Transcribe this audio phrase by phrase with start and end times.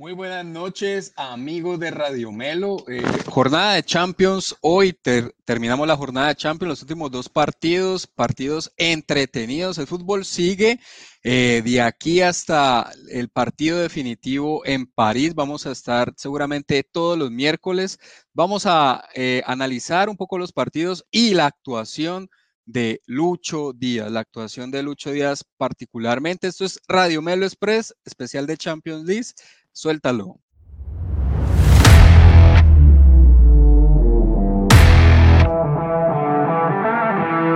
[0.00, 2.78] Muy buenas noches, amigos de Radio Melo.
[2.88, 4.56] Eh, jornada de Champions.
[4.62, 4.98] Hoy
[5.44, 9.76] terminamos la jornada de Champions, los últimos dos partidos, partidos entretenidos.
[9.76, 10.80] El fútbol sigue
[11.22, 15.34] eh, de aquí hasta el partido definitivo en París.
[15.34, 17.98] Vamos a estar seguramente todos los miércoles.
[18.32, 22.30] Vamos a eh, analizar un poco los partidos y la actuación
[22.64, 26.46] de Lucho Díaz, la actuación de Lucho Díaz particularmente.
[26.46, 29.26] Esto es Radio Melo Express, especial de Champions League.
[29.80, 30.36] Suéltalo.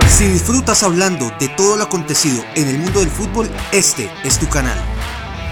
[0.07, 4.49] Si disfrutas hablando de todo lo acontecido en el mundo del fútbol, este es tu
[4.49, 4.75] canal.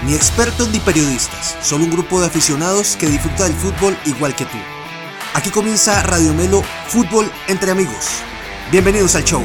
[0.04, 4.46] Ni expertos ni periodistas, solo un grupo de aficionados que disfruta del fútbol igual que
[4.46, 4.58] tú.
[5.36, 8.24] Aquí comienza Radio Melo Fútbol entre amigos.
[8.72, 9.44] Bienvenidos al show.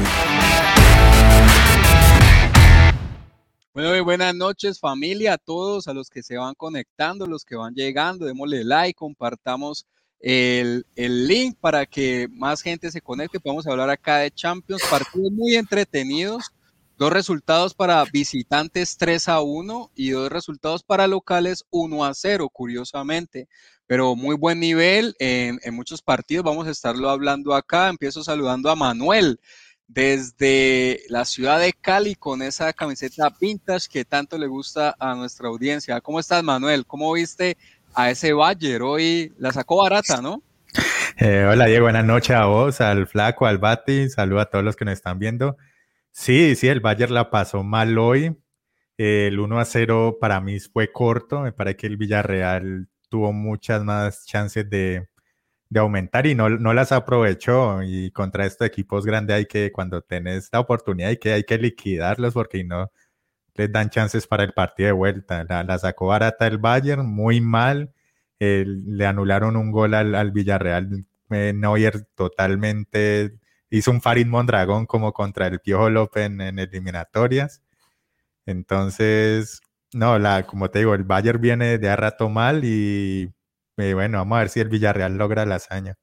[3.81, 7.73] Bueno, buenas noches familia, a todos, a los que se van conectando, los que van
[7.73, 9.85] llegando, démosle like, compartamos
[10.19, 15.55] el, link para que más gente se conecte, podemos hablar acá de Champions, partidos muy
[15.55, 16.51] entretenidos,
[16.97, 22.49] dos resultados para visitantes 3 a 1 y dos resultados para locales 1 a 0,
[22.51, 23.47] curiosamente,
[23.87, 28.69] pero muy buen nivel en, en muchos partidos, vamos a estarlo hablando acá, empiezo saludando
[28.69, 29.39] a Manuel
[29.89, 35.49] desde la ciudad de Cali con esa camiseta vintage que tanto le gusta a nuestra
[35.49, 35.99] audiencia.
[35.99, 36.85] ¿Cómo estás, Manuel?
[36.85, 37.57] ¿Cómo viste
[37.95, 38.83] a ese Bayer?
[38.83, 40.41] Hoy la sacó barata, ¿no?
[41.17, 41.85] Eh, hola, Diego.
[41.85, 44.09] Buenas noches a vos, al Flaco, al Bati.
[44.09, 45.57] Saludo a todos los que nos están viendo.
[46.11, 48.37] Sí, sí, el Bayer la pasó mal hoy.
[48.95, 51.41] el 1 a 0 para mí fue corto.
[51.41, 55.08] Me parece que el Villarreal tuvo muchas más chances de,
[55.69, 57.83] de aumentar y no, no las aprovechó.
[57.83, 61.57] Y contra estos equipos grandes hay que, cuando tenés la oportunidad, hay que, hay que
[61.57, 62.91] liquidarlos porque no
[63.55, 65.45] les dan chances para el partido de vuelta.
[65.45, 67.93] La, sacó barata el Bayern, muy mal.
[68.39, 71.05] le anularon un gol al, Villarreal.
[71.31, 73.33] Eh, Neuer totalmente
[73.69, 77.61] hizo un Farid Mondragón como contra el Piojo López en, eliminatorias.
[78.45, 79.61] Entonces,
[79.93, 83.31] no, la, como te digo, el Bayern viene de a rato mal y
[83.87, 85.95] y bueno, vamos a ver si el Villarreal logra la hazaña.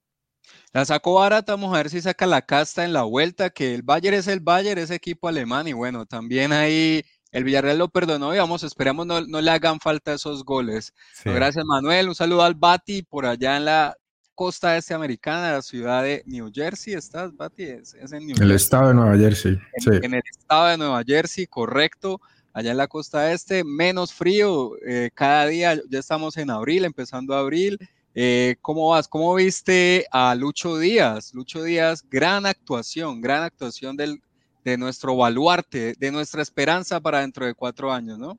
[0.72, 3.82] La sacó barata, vamos a ver si saca la casta en la vuelta, que el
[3.82, 8.34] Bayern es el Bayern, es equipo alemán, y bueno, también ahí el Villarreal lo perdonó
[8.34, 10.94] y vamos, esperamos no, no le hagan falta esos goles.
[11.24, 13.96] Gracias Manuel, un saludo al Bati por allá en la
[14.34, 17.64] costa este americana, la ciudad de New Jersey, ¿estás, Bati?
[17.64, 19.90] Es, en New el estado de Nueva Jersey, sí.
[20.02, 22.20] En el estado de Nueva Jersey, correcto
[22.56, 27.34] allá en la costa este, menos frío, eh, cada día, ya estamos en abril, empezando
[27.34, 27.78] abril.
[28.14, 29.08] Eh, ¿Cómo vas?
[29.08, 31.34] ¿Cómo viste a Lucho Díaz?
[31.34, 34.22] Lucho Díaz, gran actuación, gran actuación del,
[34.64, 38.38] de nuestro baluarte, de nuestra esperanza para dentro de cuatro años, ¿no?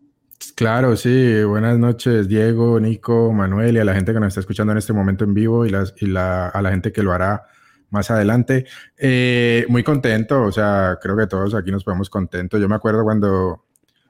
[0.56, 1.44] Claro, sí.
[1.44, 4.94] Buenas noches, Diego, Nico, Manuel y a la gente que nos está escuchando en este
[4.94, 7.44] momento en vivo y, las, y la, a la gente que lo hará
[7.92, 8.66] más adelante.
[8.98, 12.60] Eh, muy contento, o sea, creo que todos aquí nos ponemos contentos.
[12.60, 13.67] Yo me acuerdo cuando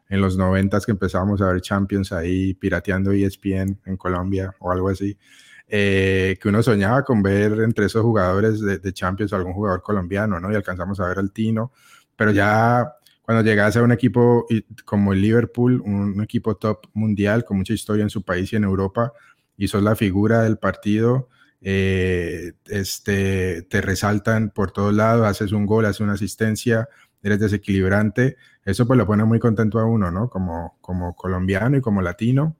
[0.09, 4.89] en los noventas que empezábamos a ver Champions ahí pirateando ESPN en Colombia o algo
[4.89, 5.17] así,
[5.67, 10.51] eh, que uno soñaba con ver entre esos jugadores de, Champions algún jugador colombiano, ¿no?
[10.51, 11.73] Y alcanzamos a ver al Tino,
[12.15, 14.45] pero ya cuando llegase a un equipo
[14.85, 18.63] como el Liverpool, un, equipo top mundial con mucha historia en su país y en
[18.63, 19.11] Europa,
[19.57, 21.27] y sos la figura del partido,
[21.59, 26.87] eh, este, te resaltan por todos lados, haces un gol, haces una asistencia,
[27.21, 30.29] eres desequilibrante, eso pues lo pone muy contento a uno, ¿no?
[30.29, 32.57] Como, como colombiano y como latino.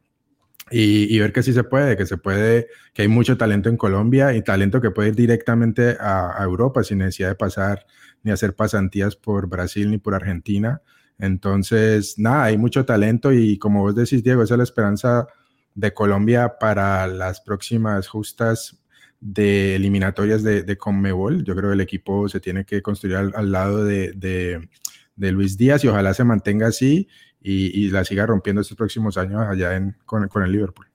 [0.72, 4.34] Y, ver que sí se puede, que se puede, que hay mucho talento en Colombia
[4.34, 7.86] y talento que puede ir directamente a, Europa sin necesidad de pasar
[8.24, 10.82] ni hacer pasantías por Brasil ni por Argentina.
[11.20, 15.28] Entonces, nada, hay mucho talento y como vos decís, Diego, esa es la esperanza
[15.76, 18.82] de Colombia para las próximas justas
[19.20, 21.44] de eliminatorias de, de Conmebol.
[21.44, 24.70] Yo creo que el equipo se tiene que construir al, lado de,
[25.18, 27.08] Luis Díaz y ojalá se mantenga así
[27.42, 30.88] y, la siga rompiendo estos próximos años allá en, con, con, el Liverpool.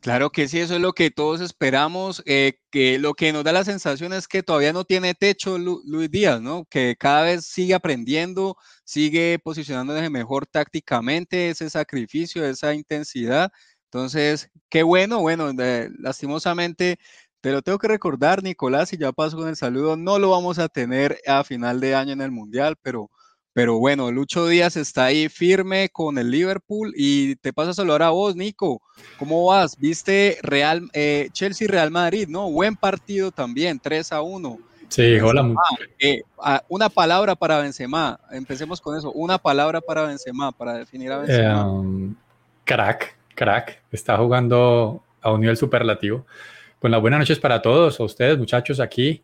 [0.00, 3.52] Claro que sí, eso es lo que todos esperamos, eh, que lo que nos da
[3.52, 6.64] la sensación es que todavía no tiene techo Luis Díaz, ¿no?
[6.64, 13.52] Que cada vez sigue aprendiendo, sigue posicionándose mejor tácticamente, ese sacrificio, esa intensidad.
[13.84, 15.52] Entonces, qué bueno, bueno,
[15.98, 16.98] lastimosamente
[17.40, 19.96] te lo tengo que recordar, Nicolás, y ya paso con el saludo.
[19.96, 23.10] No lo vamos a tener a final de año en el Mundial, pero,
[23.52, 28.02] pero bueno, Lucho Díaz está ahí firme con el Liverpool y te paso a saludar
[28.02, 28.82] a vos, Nico.
[29.18, 29.78] ¿Cómo vas?
[29.78, 32.50] ¿Viste Real, eh, Chelsea Real Madrid, no?
[32.50, 34.58] Buen partido también, 3 a 1.
[34.88, 35.54] Sí, hola.
[35.98, 36.22] Eh,
[36.68, 38.20] una palabra para Benzema.
[38.30, 39.10] Empecemos con eso.
[39.12, 41.66] Una palabra para Benzema, para definir a Benzema.
[41.66, 42.14] Um,
[42.64, 46.26] crack crack, está jugando a un nivel superlativo.
[46.78, 49.22] Pues las buenas noches para todos, a ustedes muchachos aquí,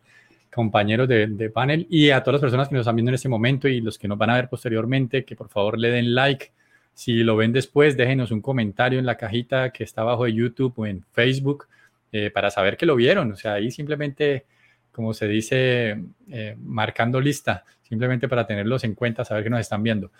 [0.53, 3.29] compañeros de, de, panel y a todas las personas que nos están viendo en este
[3.29, 6.51] momento y los que nos van a ver posteriormente, que por favor le den like.
[6.93, 10.73] Si lo ven después, déjenos un comentario en la cajita que está abajo de YouTube
[10.77, 11.67] o en Facebook
[12.11, 13.31] eh, para saber que lo vieron.
[13.31, 14.45] O sea, ahí simplemente,
[14.91, 19.83] como se dice, eh, marcando lista, simplemente para tenerlos en cuenta, saber que nos están
[19.83, 20.11] viendo.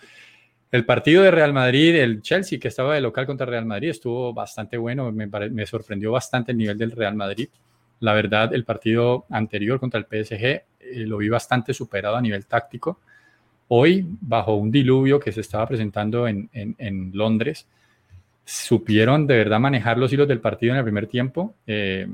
[0.70, 4.32] El partido de Real Madrid, el Chelsea, que estaba de local contra Real Madrid, estuvo
[4.32, 5.10] bastante bueno.
[5.10, 7.48] Me, me sorprendió bastante el nivel del Real Madrid.
[8.00, 10.64] La verdad, el partido anterior contra el PSG eh,
[11.06, 12.98] lo vi bastante superado a nivel táctico.
[13.68, 17.68] Hoy, bajo un diluvio que se estaba presentando en, en, en Londres,
[18.44, 22.08] supieron de verdad manejar los hilos del partido en el primer tiempo, eh,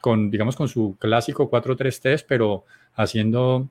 [0.00, 2.64] con, digamos, con su clásico 4-3-3, pero
[2.94, 3.68] haciendo,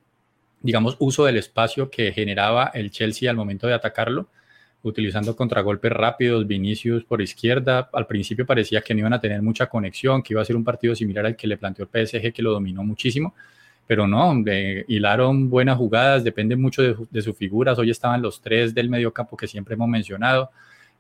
[0.61, 4.27] digamos, uso del espacio que generaba el Chelsea al momento de atacarlo,
[4.83, 7.89] utilizando contragolpes rápidos, Vinicius por izquierda.
[7.93, 10.63] Al principio parecía que no iban a tener mucha conexión, que iba a ser un
[10.63, 13.35] partido similar al que le planteó el PSG, que lo dominó muchísimo,
[13.87, 14.43] pero no,
[14.87, 17.77] hilaron buenas jugadas, depende mucho de, de sus figuras.
[17.77, 20.51] Hoy estaban los tres del medio campo que siempre hemos mencionado.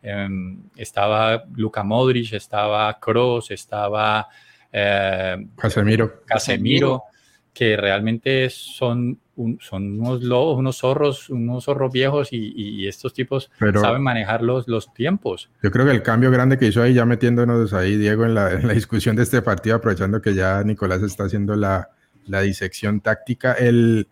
[0.03, 4.27] Em, estaba Luka Modric, estaba Kroos, estaba
[4.71, 6.23] eh, Casemiro.
[6.25, 7.03] Casemiro,
[7.53, 9.19] que realmente son,
[9.59, 14.93] son unos lobos, unos zorros, unos zorros viejos y, estos tipos saben manejar los, los,
[14.93, 15.49] tiempos.
[15.61, 18.51] Yo creo que el cambio grande que hizo ahí, ya metiéndonos ahí, Diego, en la,
[18.51, 21.89] en la discusión de este partido, aprovechando que ya Nicolás está haciendo la,
[22.25, 24.07] la disección táctica, el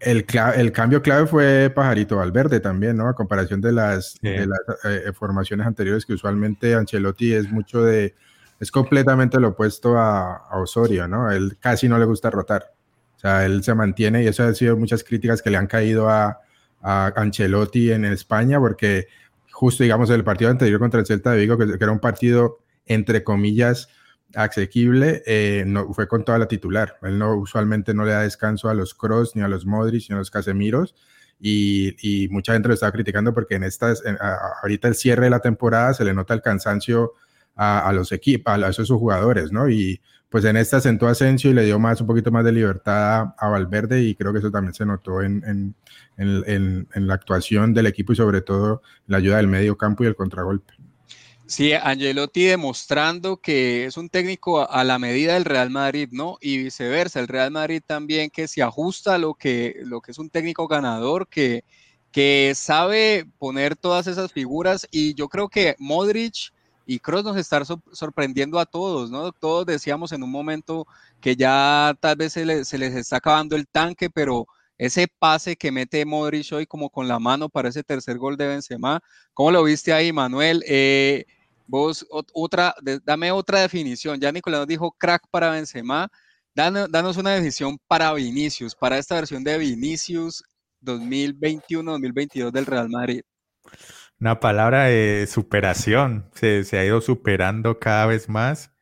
[0.00, 3.08] el, el, cambio clave fue Pajarito Valverde también, ¿no?
[3.08, 8.14] A comparación de las, de las eh, formaciones anteriores que usualmente Ancelotti es mucho de,
[8.60, 11.30] es completamente lo opuesto a, Osorio, ¿no?
[11.30, 12.72] Él casi no le gusta rotar.
[13.16, 16.08] O sea, él se mantiene y eso ha sido muchas críticas que le han caído
[16.08, 16.40] a,
[16.80, 19.08] a Ancelotti en España porque
[19.58, 23.24] justo, digamos, el partido anterior contra el Celta de Vigo, que, era un partido, entre
[23.24, 23.88] comillas,
[24.34, 26.96] asequible, eh, no, fue con toda la titular.
[27.02, 30.14] Él no usualmente no le da descanso a los Cross, ni a los Modric, ni
[30.14, 30.94] a los Casemiros.
[31.40, 34.02] Y, y mucha gente lo estaba criticando porque en estas,
[34.62, 37.14] ahorita el cierre de la temporada se le nota el cansancio
[37.58, 39.68] a, los equipos, a, esos jugadores, ¿no?
[39.68, 40.00] Y
[40.30, 43.48] pues en esta sentó Asensio y le dio más, un poquito más de libertad a,
[43.48, 45.74] Valverde y creo que eso también se notó en, en,
[46.16, 50.06] en, en la actuación del equipo y sobre todo la ayuda del medio campo y
[50.06, 50.74] el contragolpe.
[51.46, 56.36] Sí, Angelotti demostrando que es un técnico a la medida del Real Madrid, ¿no?
[56.42, 60.18] Y viceversa, el Real Madrid también que se ajusta a lo que, lo que es
[60.18, 61.64] un técnico ganador, que,
[62.12, 66.52] que sabe poner todas esas figuras y yo creo que Modric
[66.88, 69.30] y Kroos nos están sorprendiendo a todos, ¿no?
[69.32, 70.86] Todos decíamos en un momento
[71.20, 74.46] que ya tal vez se, se les está acabando el tanque, pero
[74.78, 78.46] ese pase que mete Modric hoy como con la mano para ese tercer gol de
[78.48, 79.00] Benzema,
[79.34, 80.64] ¿cómo lo viste ahí, Manuel?
[80.66, 81.26] Eh,
[81.68, 82.74] Vos, otra,
[83.04, 84.18] dame otra definición.
[84.18, 86.08] Ya Nicolás nos dijo crack para Benzema.
[86.54, 90.42] Danos, una definición para Vinicius, para esta versión de Vinicius
[90.80, 93.20] 2021-2022 del Real Madrid.
[94.20, 96.28] Una palabra de superación.
[96.34, 98.72] Se, ha ido superando cada vez más.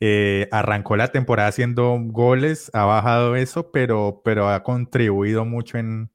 [0.00, 6.10] Eh, arrancó la temporada haciendo goles, ha bajado eso, pero, pero ha contribuido mucho en,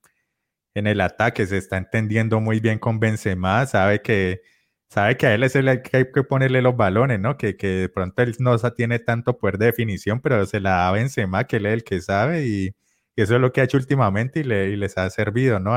[0.75, 1.45] en el ataque.
[1.47, 3.65] Se está entendiendo muy bien con Benzema.
[3.67, 4.41] Sabe que
[4.89, 7.37] sabe que a él es el que hay que ponerle los balones, ¿no?
[7.37, 10.91] Que, que de pronto él no tiene tanto poder de definición, pero se la da
[10.91, 12.75] Benzema, que él es el que sabe y,
[13.15, 15.73] eso es lo que ha hecho últimamente y, le, les ha servido, ¿no?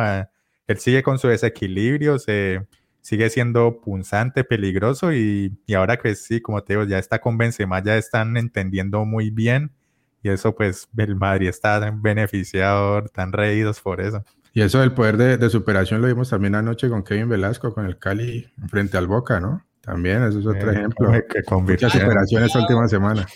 [0.66, 2.66] él sigue con su desequilibrio, se,
[3.00, 7.38] sigue siendo punzante, peligroso y, y, ahora que sí, como te digo, ya está con
[7.38, 9.72] Benzema, ya están entendiendo muy bien
[10.22, 14.22] y eso pues el Madrid está beneficiado, están reídos por eso.
[14.52, 17.98] Y eso del poder de, superación lo vimos también anoche con Kevin Velasco, con el
[17.98, 19.64] Cali frente al Boca, ¿no?
[19.80, 21.12] También, eso es otro ejemplo.
[21.12, 23.26] Que Muchas superación esta última semana.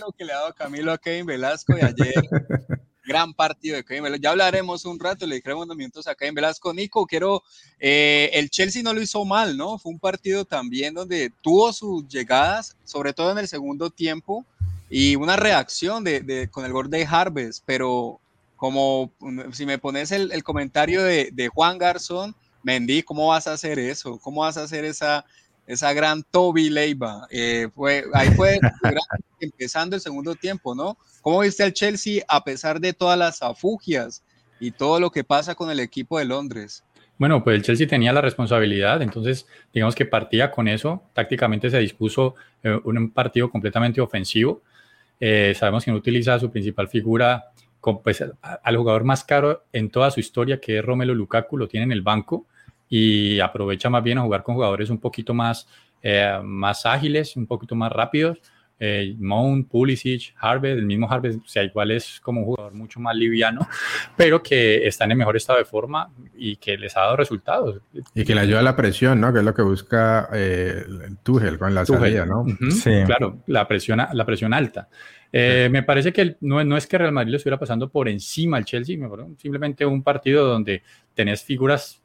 [0.00, 2.14] lo que le ha dado Camilo a Kevin Velasco y ayer.
[3.06, 4.22] gran partido de Kevin Velasco.
[4.22, 6.74] Ya hablaremos un rato, le dijimos unos minutos a Kevin Velasco.
[6.74, 7.42] Nico, quiero,
[7.78, 9.78] eh, el Chelsea no lo hizo mal, ¿no?
[9.78, 14.44] Fue un partido también donde tuvo sus llegadas, sobre todo en el segundo tiempo,
[14.90, 18.20] y una reacción de, de con el gol de Harvest, pero
[18.56, 19.12] como
[19.52, 24.18] si me pones el, comentario de, Juan Garzón, Mendy, ¿cómo vas a hacer eso?
[24.18, 25.24] ¿Cómo vas a hacer esa,
[25.66, 27.26] esa gran Toby Leiva?
[27.30, 28.58] Eh, fue, ahí fue
[29.40, 30.96] empezando el segundo tiempo, ¿no?
[31.22, 34.22] ¿Cómo viste al Chelsea a pesar de todas las afugias
[34.60, 36.84] y todo lo que pasa con el equipo de Londres?
[37.18, 41.78] Bueno, pues el Chelsea tenía la responsabilidad, entonces digamos que partía con eso, tácticamente se
[41.78, 44.62] dispuso eh, un partido completamente ofensivo.
[45.18, 47.46] Eh, sabemos que no utiliza su principal figura
[48.02, 51.84] pues, al jugador más caro en toda su historia, que es Romelo Lukaku, lo tiene
[51.84, 52.46] en el banco
[52.88, 55.66] y aprovecha más bien a jugar con jugadores un poquito más
[56.02, 58.38] eh, más ágiles, un poquito más rápidos.
[58.78, 63.00] Eh, Mount, Pulisic, Harvard, el mismo Harvard, o sea, igual es como un jugador mucho
[63.00, 63.66] más liviano,
[64.16, 67.80] pero que está en el mejor estado de forma y que les ha dado resultados.
[68.14, 69.32] Y que le ayuda a la presión, ¿no?
[69.32, 70.84] Que es lo que busca eh,
[71.22, 72.44] Tuchel con la salida, ¿no?
[72.70, 73.02] sí.
[73.06, 74.88] Claro, la presión, la presión alta.
[75.32, 78.56] Eh, me parece que no, no, es que Real Madrid lo estuviera pasando por encima
[78.56, 78.96] al Chelsea,
[79.38, 80.82] simplemente un partido donde
[81.14, 82.02] tenés figuras,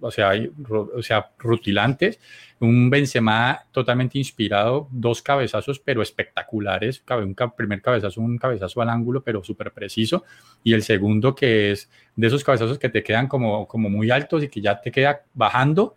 [0.00, 0.32] o sea,
[0.68, 2.18] o sea, rutilantes,
[2.60, 9.22] un Benzema totalmente inspirado, dos cabezazos pero espectaculares, un primer cabezazo, un cabezazo al ángulo
[9.22, 10.24] pero súper preciso,
[10.62, 14.42] y el segundo que es de esos cabezazos que te quedan como, como muy altos
[14.42, 15.96] y que ya te queda bajando,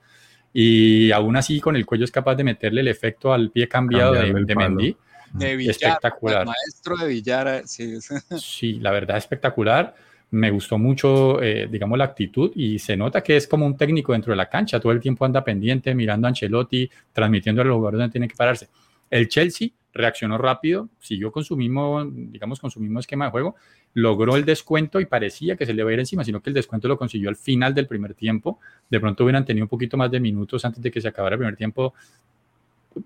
[0.53, 4.13] y aún así con el cuello es capaz de meterle el efecto al pie cambiado
[4.13, 4.97] de, de Mendy
[5.33, 6.45] de espectacular.
[6.45, 7.97] maestro de Villar, sí.
[8.39, 9.95] sí, la verdad espectacular.
[10.31, 14.11] Me gustó mucho, eh, digamos, la actitud y se nota que es como un técnico
[14.11, 14.79] dentro de la cancha.
[14.79, 18.35] Todo el tiempo anda pendiente, mirando a Ancelotti, transmitiendo a los jugadores donde tienen que
[18.35, 18.67] pararse.
[19.09, 23.55] El Chelsea reaccionó rápido, siguió con su mismo, digamos, con su mismo esquema de juego,
[23.93, 26.53] logró el descuento y parecía que se le iba a ir encima, sino que el
[26.53, 28.59] descuento lo consiguió al final del primer tiempo.
[28.89, 31.39] De pronto hubieran tenido un poquito más de minutos antes de que se acabara el
[31.39, 31.93] primer tiempo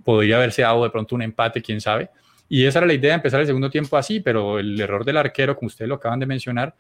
[0.04, 2.10] podría haberse dado de pronto un empate, quién sabe.
[2.48, 5.56] Y esa era la idea, empezar el segundo tiempo así, pero el error del arquero,
[5.56, 6.76] como ustedes lo acaban de mencionar,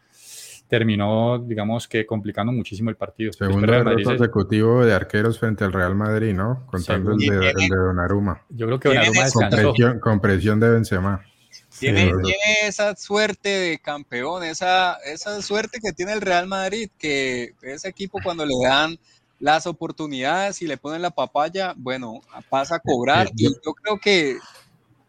[0.67, 3.33] terminó, digamos que complicando muchísimo el partido.
[3.33, 6.65] Segundo error consecutivo de arqueros frente al Real Madrid, ¿no?
[6.67, 8.45] Contando el de, el de, Donnarumma.
[8.49, 9.73] Yo creo que Donnarumma descansó.
[9.99, 11.25] Con presión, de Benzema.
[11.79, 17.53] Tiene, tiene, esa suerte de campeón, esa, esa suerte que tiene el Real Madrid, que
[17.61, 18.99] ese equipo cuando le dan
[19.39, 23.29] las oportunidades y le ponen la papaya, bueno, pasa a cobrar.
[23.36, 24.38] Y yo creo que,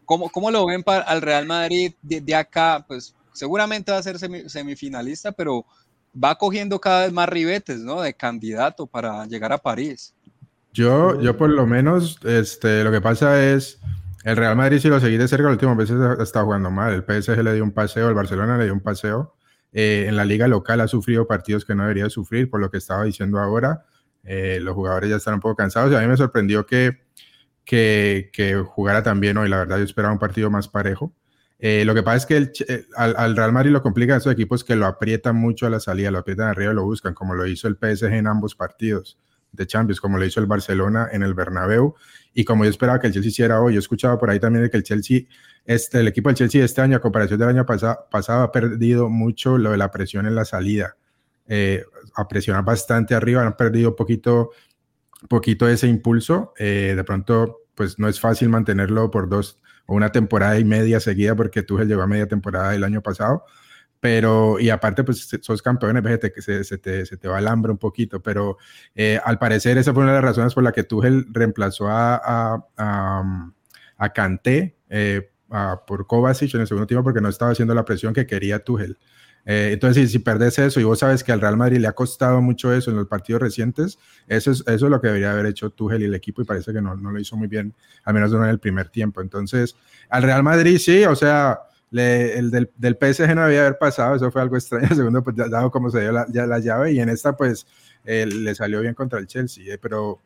[0.05, 2.83] ¿cómo, cómo lo ven para, al Real Madrid de, acá?
[2.87, 4.17] Pues seguramente va a ser
[4.49, 5.65] semifinalista, pero
[6.11, 8.01] va cogiendo cada vez más ribetes, ¿no?
[8.01, 10.13] De candidato para llegar a París.
[10.73, 13.79] Yo, yo por lo menos, este, lo que pasa es,
[14.23, 16.93] el Real Madrid si lo seguí de cerca, las últimas veces está jugando mal.
[16.93, 19.35] El PSG le dio un paseo, el Barcelona le dio un paseo.
[19.73, 22.77] Eh, en la liga local ha sufrido partidos que no debería sufrir, por lo que
[22.77, 23.85] estaba diciendo ahora.
[24.23, 26.99] Eh, los jugadores ya están un poco cansados y a mí me sorprendió que,
[27.65, 29.49] que, que jugara también hoy.
[29.49, 31.13] La verdad, yo esperaba un partido más parejo.
[31.59, 34.63] Eh, lo que pasa es que el, eh, al, Real Madrid lo complican esos equipos
[34.63, 37.45] que lo aprietan mucho a la salida, lo aprietan arriba y lo buscan, como lo
[37.45, 39.19] hizo el PSG en ambos partidos
[39.51, 41.93] de Champions, como lo hizo el Barcelona en el Bernabéu
[42.33, 43.73] y como yo esperaba que el Chelsea hiciera hoy.
[43.73, 45.21] Yo escuchaba por ahí también de que el Chelsea,
[45.65, 49.09] este, el equipo del Chelsea este año, a comparación del año pasado, pasado, ha perdido
[49.09, 50.95] mucho lo de la presión en la salida
[51.47, 51.83] eh,
[52.15, 54.51] a presionar bastante arriba, han perdido poquito,
[55.27, 56.53] poquito ese impulso.
[56.57, 60.99] Eh, de pronto, pues no es fácil mantenerlo por dos o una temporada y media
[60.99, 63.45] seguida porque Tuchel llegó a media temporada el año pasado.
[63.99, 67.71] Pero, y aparte, pues sos fíjate que se, se, te, se te va el hambre
[67.71, 68.57] un poquito, pero
[68.95, 72.15] eh, al parecer esa fue una de las razones por la que Tuchel reemplazó a,
[72.15, 73.51] a, a,
[73.97, 75.29] a Kanté eh,
[75.85, 78.97] por Kovacic en el segundo tiempo porque no estaba haciendo la presión que quería Tuchel.
[79.45, 82.41] Eh, entonces, si, si eso y vos sabes que al Real Madrid le ha costado
[82.41, 85.69] mucho eso en los partidos recientes, eso es, eso es lo que debería haber hecho
[85.71, 88.31] Tuchel y el equipo y parece que no, no lo hizo muy bien, al menos
[88.31, 89.21] no en el primer tiempo.
[89.21, 89.75] Entonces,
[90.09, 91.59] al Real Madrid sí, o sea,
[91.91, 95.71] el del, del, PSG no debía haber pasado, eso fue algo extraño, segundo, pues dado
[95.71, 97.65] como se dio la, ya la llave y en esta pues
[98.05, 100.19] eh, le salió bien contra el Chelsea, eh, pero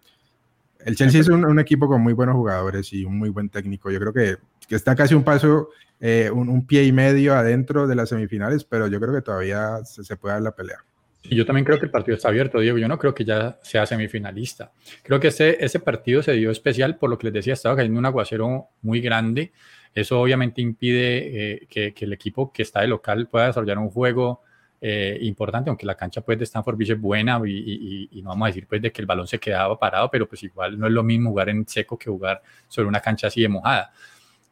[0.79, 3.89] el Chelsea es un, un, equipo con muy buenos jugadores y un muy buen técnico.
[3.89, 5.69] Yo creo que, que está casi un paso
[5.99, 10.17] eh, un, pie y medio adentro de las semifinales, pero yo creo que todavía se,
[10.17, 10.83] puede dar la pelea.
[11.23, 12.77] Y yo también creo que el partido está abierto, Diego.
[12.77, 14.71] Yo no creo que ya sea semifinalista.
[15.03, 17.97] Creo que ese, ese partido se dio especial por lo que les decía, estaba cayendo
[17.97, 19.53] un aguacero muy grande.
[19.93, 23.89] Eso obviamente impide eh, que, que, el equipo que está de local pueda desarrollar un
[23.89, 24.41] juego
[24.81, 28.29] eh, importante, aunque la cancha pues, de Stanford Beach es buena y, y, y, no
[28.29, 30.85] vamos a decir pues, de que el balón se quedaba parado, pero pues igual no
[30.85, 33.91] es lo mismo jugar en seco que jugar sobre una cancha así de mojada.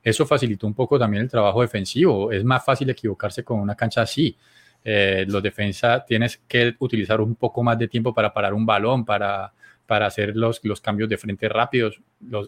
[0.03, 2.31] Eso facilitó un poco también el trabajo defensivo.
[2.31, 4.35] Es más fácil equivocarse con una cancha así.
[4.83, 9.05] Eh, los defensas tienes que utilizar un poco más de tiempo para parar un balón,
[9.05, 9.53] para,
[9.85, 11.99] para hacer los, los cambios de frente rápidos.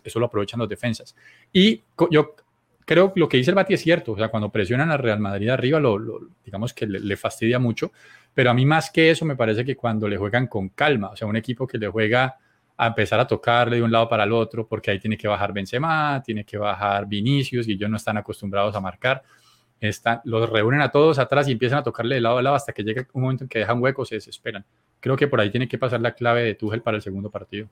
[0.03, 1.15] eso lo aprovechan los defensas.
[1.53, 1.81] Y
[2.11, 2.35] yo
[2.83, 4.11] creo que lo que dice el Bati es cierto.
[4.11, 5.97] O sea, cuando presionan a Real Madrid arriba, lo,
[6.43, 7.93] digamos que le, le, fastidia mucho.
[8.33, 11.15] Pero a mí más que eso me parece que cuando le juegan con calma, o
[11.15, 12.37] sea, un equipo que le juega
[12.77, 15.53] a empezar a tocarle de un lado para el otro, porque ahí tiene que bajar
[15.53, 19.23] Benzema, tiene que bajar Vinicius, y ellos no están acostumbrados a marcar.
[19.79, 22.73] Están, los reúnen a todos atrás y empiezan a tocarle de lado a lado hasta
[22.73, 24.65] que llega un momento en que dejan huecos, se desesperan.
[24.99, 27.69] Creo que por ahí tiene que pasar la clave de Tuchel para el segundo partido.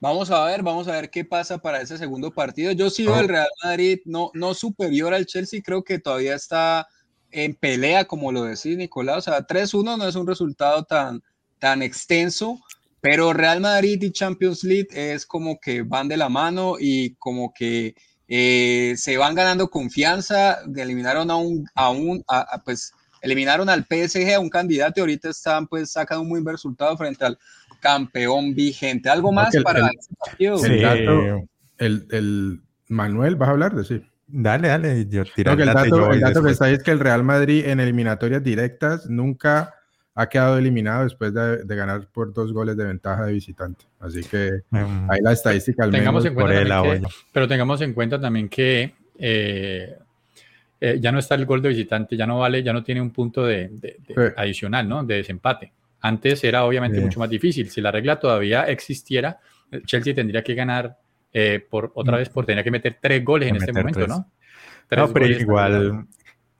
[0.00, 2.72] Vamos a ver, vamos a ver qué pasa para ese segundo partido.
[2.72, 6.86] Yo sigo el Real Madrid no, no superior al Chelsea, creo que todavía está
[7.30, 9.18] en pelea, como lo decía Nicolás.
[9.18, 11.22] O sea, 3-1 no es un resultado tan,
[11.58, 12.60] tan extenso,
[13.04, 17.52] pero Real Madrid y Champions League es como que van de la mano y como
[17.52, 17.94] que
[18.26, 22.24] eh, se van ganando confianza, eliminaron a un, a un
[22.64, 26.54] pues eliminaron al PSG, a un candidato y ahorita están pues sacando un muy buen
[26.54, 27.38] resultado frente al
[27.78, 29.10] campeón vigente.
[29.10, 30.64] ¿Algo más para el, este partido?
[31.76, 34.02] El, el, Manuel, ¿vas a hablar de sí?
[34.28, 37.22] Dale, dale, yo tiro el, dato, el dato que está ahí es que el Real
[37.22, 39.74] Madrid en eliminatorias directas nunca
[40.14, 43.84] ha quedado eliminado después de, ganar por dos goles de ventaja de visitante.
[43.98, 45.10] Así que mm.
[45.10, 46.82] ahí la estadística al tengamos en cuenta
[47.32, 49.96] Pero tengamos en cuenta también que eh,
[50.80, 53.10] eh, ya no está el gol de visitante, ya no vale, ya no tiene un
[53.10, 53.70] punto de,
[54.36, 55.02] adicional, ¿no?
[55.02, 55.72] De desempate.
[56.00, 57.70] Antes era obviamente mucho más difícil.
[57.70, 59.40] Si la regla todavía existiera,
[59.84, 60.96] Chelsea tendría que ganar
[61.32, 62.18] eh, por otra mm.
[62.18, 64.30] vez, por tener que meter tres goles en este momento, ¿no?
[64.96, 66.06] no, pero igual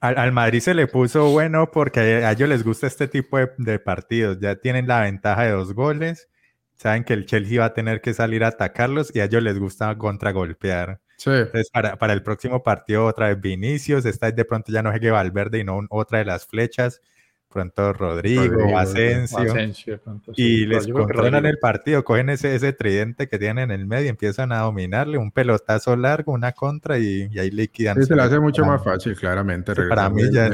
[0.07, 4.39] al, Madrid se le puso bueno porque a, ellos les gusta este tipo de, partidos.
[4.39, 6.29] Ya tienen la ventaja de dos goles.
[6.75, 9.57] Saben que el Chelsea va a tener que salir a atacarlos y a ellos les
[9.57, 10.99] gusta contragolpear.
[11.17, 11.29] Sí.
[11.29, 14.05] Entonces, para, para el próximo partido, otra vez Vinicius.
[14.05, 17.01] Esta de pronto ya no es que Valverde y no otra de las flechas
[17.55, 19.55] pronto Rodrigo, Asensio,
[20.35, 24.09] y les controlan el partido, cogen ese, ese tridente que tienen en el medio y
[24.09, 27.95] empiezan a dominarle, un pelotazo largo, una contra y, ahí liquidan.
[27.95, 29.73] Sí, se le hace mucho más fácil, claramente.
[29.73, 30.49] para mí ya,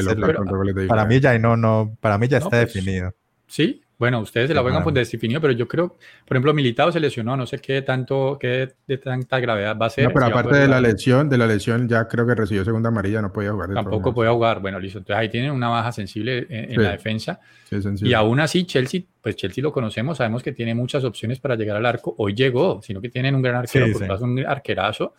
[0.87, 3.15] para mí ya no, no, para mí ya está pues, definido.
[3.47, 5.89] Sí, bueno, ustedes se la juegan por definido, pero yo creo,
[6.25, 9.89] por ejemplo, Militado se lesionó, no sé qué tanto, qué de tanta gravedad va a
[9.91, 10.05] ser.
[10.05, 13.21] No, pero aparte de la lesión, de la lesión ya creo que recibió segunda amarilla,
[13.21, 13.71] no podía jugar.
[13.71, 14.97] Tampoco podía jugar, bueno, listo.
[14.97, 17.39] Entonces ahí tienen una baja sensible en, la defensa.
[17.69, 21.77] y aún así, Chelsea, pues Chelsea lo conocemos, sabemos que tiene muchas opciones para llegar
[21.77, 22.15] al arco.
[22.17, 25.13] Hoy llegó, sino que tienen un gran arquero, sí, un arquerazo,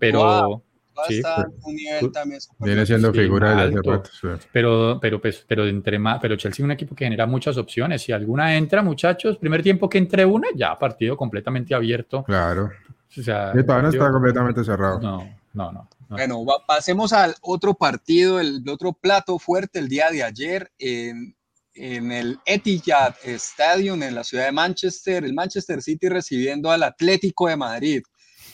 [0.00, 0.62] pero
[2.60, 4.10] Viene siendo figura de hace rato,
[4.52, 8.02] Pero, pero, pues, pero, entre más, pero Chelsea es un equipo que genera muchas opciones.
[8.02, 12.24] Si alguna entra, muchachos, primer tiempo que entre una, ya partido completamente abierto.
[12.24, 12.70] Claro.
[13.16, 15.00] O sea, no está completamente cerrado.
[15.00, 15.88] No, no, no.
[16.08, 21.34] Bueno, pasemos al otro partido, el otro plato fuerte el día de ayer en,
[21.74, 27.48] en el Etihad Stadium en la ciudad de Manchester, el Manchester City recibiendo al Atlético
[27.48, 28.02] de Madrid.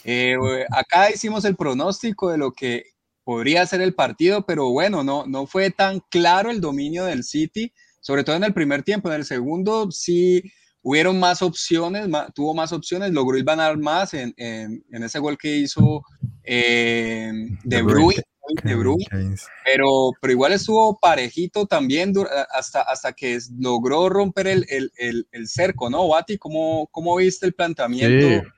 [0.04, 0.36] Eh,
[0.70, 2.84] acá hicimos el pronóstico de lo que
[3.24, 7.72] podría ser el partido, pero bueno, no, no fue tan claro el dominio del City,
[8.00, 9.08] sobre todo en el primer tiempo.
[9.08, 10.42] En el segundo sí
[10.82, 15.56] hubieron más opciones, tuvo más opciones, logró ir ganar más en, en, ese gol que
[15.56, 16.02] hizo
[16.42, 17.30] eh,
[17.64, 18.22] De Bruyne.
[18.64, 19.06] De Bruyne,
[19.64, 22.12] pero, pero igual estuvo parejito también
[22.52, 26.08] hasta, hasta que logró romper el, el, el, cerco, ¿no?
[26.08, 28.48] Bati, ¿cómo, cómo viste el planteamiento?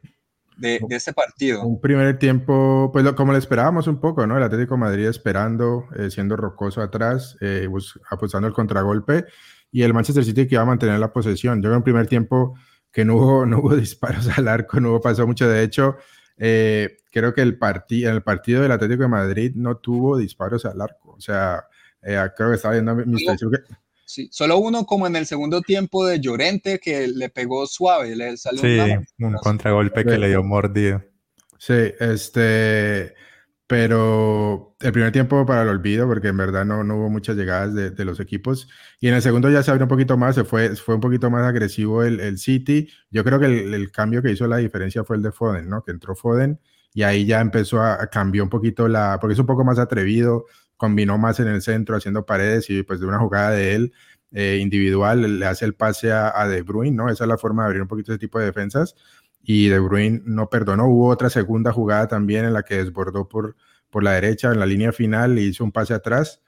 [0.57, 1.63] De, de ese partido.
[1.63, 4.37] Un primer tiempo, pues como lo esperábamos un poco, ¿no?
[4.37, 7.69] El Atlético Madrid esperando, eh, siendo rocoso atrás, eh,
[8.11, 9.27] apostando el contragolpe,
[9.71, 11.63] y el Manchester City que iba a mantener la posesión.
[11.63, 12.55] Yo en un primer tiempo
[12.91, 15.49] que no hubo, no hubo disparos al arco, no hubo pasó mucho.
[15.49, 15.97] De hecho,
[16.37, 20.65] eh, creo que el, partido en el partido del Atlético de Madrid no tuvo disparos
[20.65, 21.13] al arco.
[21.13, 21.65] O sea,
[22.01, 23.25] creo que estaba viendo mi
[24.13, 28.37] Sí, solo uno como en el segundo tiempo de Llorente que le pegó suave, le
[28.37, 28.79] salió sí,
[29.19, 31.03] un contragolpe que le dio mordido.
[31.59, 33.15] Sí, este,
[33.67, 37.73] pero el primer tiempo para el olvido, porque en verdad no, no hubo muchas llegadas
[37.73, 38.69] de, de, los equipos.
[39.01, 41.31] Y en el segundo ya se abrió un poquito más, se fue, fue un poquito
[41.31, 42.91] más agresivo el, el City.
[43.11, 45.83] Yo creo que el, el, cambio que hizo la diferencia fue el de Foden, ¿no?
[45.83, 46.61] Que entró Foden
[46.93, 49.79] y ahí ya empezó a, a cambiar un poquito la, porque es un poco más
[49.79, 50.45] atrevido,
[50.83, 53.93] combinó más en el centro haciendo paredes y pues de una jugada de él
[54.33, 57.09] eh, individual le hace el pase a, De Bruyne, ¿no?
[57.09, 58.97] Esa es la forma de abrir un poquito ese tipo de defensas
[59.45, 60.89] y De Bruyne no perdonó.
[60.89, 63.55] Hubo otra segunda jugada también en la que desbordó por,
[63.91, 66.41] por la derecha en la línea final y hizo un pase atrás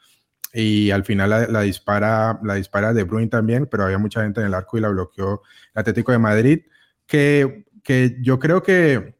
[0.52, 4.48] y al final la, dispara la dispara De Bruyne también, pero había mucha gente en
[4.48, 5.42] el arco y la bloqueó
[5.74, 6.60] el Atlético de Madrid,
[7.06, 9.13] que, que yo creo que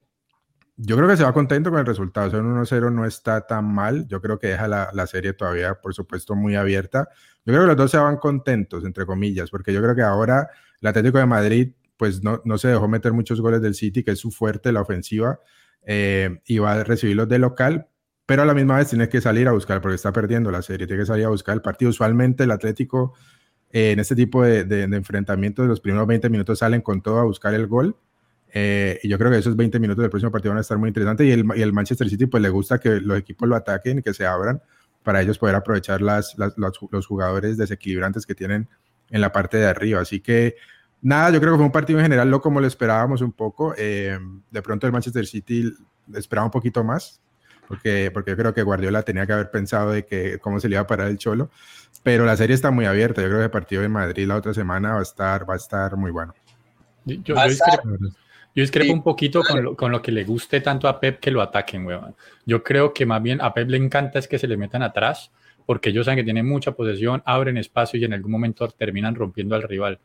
[0.76, 2.28] yo creo que se va contento con el resultado.
[2.28, 4.06] O sea, 1-0 no está tan mal.
[4.08, 7.08] Yo creo que deja la, la, serie todavía, por supuesto, muy abierta.
[7.44, 10.48] Yo creo que los dos se van contentos, entre comillas, porque yo creo que ahora
[10.80, 14.12] el Atlético de Madrid, pues no, no se dejó meter muchos goles del City, que
[14.12, 15.40] es su fuerte, la ofensiva,
[15.86, 17.88] eh, y va a recibirlos de local,
[18.26, 20.86] pero a la misma vez tiene que salir a buscar, porque está perdiendo la serie,
[20.86, 21.90] tiene que salir a buscar el partido.
[21.90, 23.14] Usualmente el Atlético
[23.70, 27.18] eh, en este tipo de, de, de enfrentamientos, los primeros 20 minutos salen con todo
[27.18, 27.96] a buscar el gol
[28.56, 30.86] eh, y yo creo que esos 20 minutos del próximo partido van a estar muy
[30.86, 31.26] interesantes.
[31.26, 34.14] Y el, y el, Manchester City, pues le gusta que los equipos lo ataquen, que
[34.14, 34.62] se abran,
[35.02, 38.68] para ellos poder aprovechar las, las los, los, jugadores desequilibrantes que tienen
[39.10, 40.00] en la parte de arriba.
[40.00, 40.54] Así que
[41.02, 43.74] nada, yo creo que fue un partido en general, no como lo esperábamos un poco.
[43.76, 44.16] Eh,
[44.52, 45.74] de pronto el Manchester City
[46.14, 47.20] esperaba un poquito más,
[47.66, 50.76] porque, porque yo creo que Guardiola tenía que haber pensado de que cómo se le
[50.76, 51.50] iba a parar el cholo.
[52.04, 53.20] Pero la serie está muy abierta.
[53.20, 55.56] Yo creo que el partido en Madrid la otra semana va a estar, va a
[55.56, 56.34] estar muy bueno.
[57.04, 57.34] Yo,
[58.54, 61.42] discrepo, un poquito con lo, con lo, que le guste tanto a Pep que lo
[61.42, 62.14] ataquen, weón.
[62.46, 65.32] Yo creo que más bien a Pep le encanta es que se le metan atrás,
[65.66, 69.54] porque ellos saben que tienen mucha posesión, abren espacio y en algún momento terminan rompiendo
[69.54, 69.98] al rival.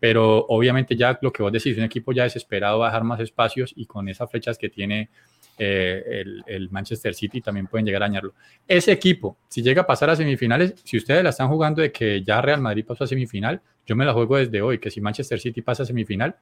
[0.00, 3.20] Pero obviamente ya lo que vos decís, un equipo ya desesperado va a dejar más
[3.20, 5.08] espacios y con esas flechas que tiene
[5.56, 8.34] eh, el, Manchester City también pueden llegar a dañarlo.
[8.66, 12.22] Ese equipo, si llega a pasar a semifinales, si ustedes la están jugando de que
[12.22, 15.38] ya Real Madrid pasó a semifinal, yo me la juego desde hoy, que si Manchester
[15.38, 16.36] City pasa a semifinal,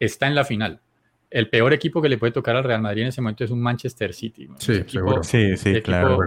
[0.00, 0.80] está en la final.
[1.30, 3.62] El peor equipo que le puede tocar al Real Madrid en ese momento es un
[3.62, 4.48] Manchester City.
[4.58, 5.22] Sí, seguro.
[5.22, 6.18] Sí, sí, claro.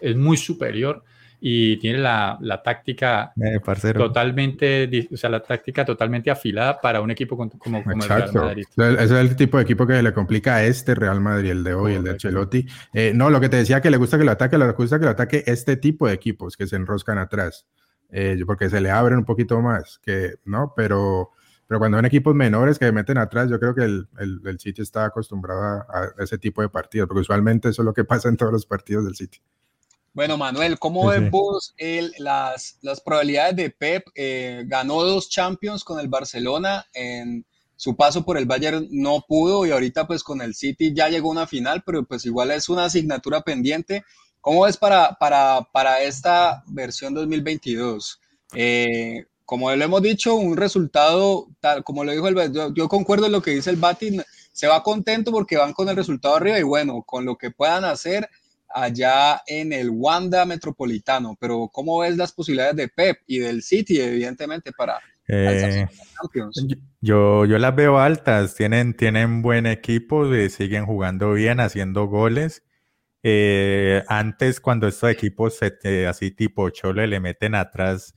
[0.00, 1.04] Es muy superior
[1.38, 3.60] y tiene la, la táctica eh,
[3.92, 8.64] totalmente, o sea, la táctica totalmente afilada para un equipo como, como el Real Madrid.
[8.74, 11.74] Ese es el tipo de equipo que le complica a este Real Madrid, el de
[11.74, 12.66] hoy, el de Ancelotti.
[12.94, 15.04] Eh, no, lo que te decía que le gusta que lo ataque, le gusta que
[15.04, 17.66] lo ataque este tipo de equipos que se enroscan atrás,
[18.10, 20.72] eh, porque se le abren un poquito más, que, ¿no?
[20.74, 21.32] Pero,
[21.66, 24.60] pero cuando son equipos menores que se meten atrás, yo creo que el, el, el
[24.60, 28.04] City está acostumbrado a, a ese tipo de partidos, porque usualmente eso es lo que
[28.06, 29.40] pasa en todos los partidos del City.
[30.16, 31.74] Bueno, Manuel, ¿cómo ves vos
[32.18, 34.06] las, las, probabilidades de Pep?
[34.14, 37.44] Eh, ganó dos Champions con el Barcelona, en
[37.76, 41.28] su paso por el Bayern no pudo y ahorita pues con el City ya llegó
[41.28, 44.04] a una final, pero pues igual es una asignatura pendiente.
[44.40, 48.18] ¿Cómo ves para, para, para esta versión 2022?
[48.54, 53.26] Eh, como lo hemos dicho, un resultado, tal como lo dijo el yo, yo concuerdo
[53.26, 54.20] en lo que dice el Bati,
[54.52, 57.84] se va contento porque van con el resultado arriba y bueno, con lo que puedan
[57.84, 58.28] hacer
[58.68, 64.00] allá en el Wanda Metropolitano, pero ¿cómo ves las posibilidades de Pep y del City,
[64.00, 64.98] evidentemente, para...
[65.28, 65.86] Eh,
[67.00, 72.62] yo, yo las veo altas, tienen, tienen buen equipo, siguen jugando bien, haciendo goles.
[73.22, 78.14] Eh, antes, cuando estos equipos eh, así tipo Chole le meten atrás,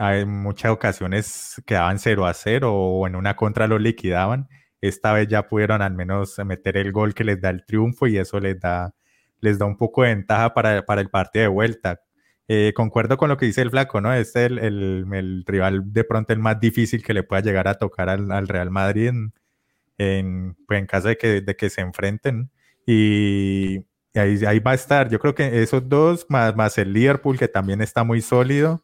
[0.00, 4.48] en muchas ocasiones quedaban 0 a 0 o en una contra lo liquidaban.
[4.80, 8.16] Esta vez ya pudieron al menos meter el gol que les da el triunfo y
[8.18, 8.94] eso les da
[9.40, 12.00] les da un poco de ventaja para, para el partido de vuelta.
[12.48, 14.12] Eh, concuerdo con lo que dice el Flaco, ¿no?
[14.12, 17.74] Es el, el, el, rival de pronto el más difícil que le pueda llegar a
[17.74, 19.32] tocar al, al Real Madrid en,
[19.98, 22.50] en, pues en caso de que, de que se enfrenten.
[22.86, 25.08] Y, ahí, ahí, va a estar.
[25.10, 28.82] Yo creo que esos dos, más, más el Liverpool, que también está muy sólido,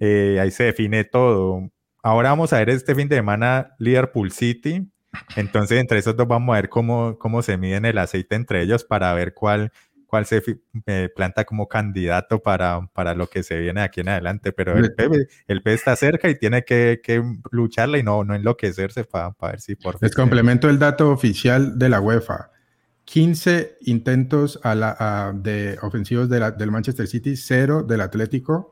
[0.00, 1.70] eh, ahí se define todo.
[2.02, 4.88] Ahora vamos a ver este fin de semana Liverpool City.
[5.36, 8.84] Entonces, entre esos dos vamos a ver cómo, cómo se miden el aceite entre ellos
[8.84, 9.70] para ver cuál,
[10.12, 10.42] cuál se
[10.86, 14.92] eh, planta como candidato para, para lo que se viene aquí en adelante, pero el
[14.94, 15.08] P,
[15.46, 19.74] el está cerca y tiene que, que lucharla y no, no enloquecerse para ver si
[19.74, 19.96] por.
[20.02, 22.50] Les complemento el dato oficial de la UEFA.
[23.04, 28.71] 15 intentos a la, de ofensivos de la, del Manchester City, 0 del Atlético.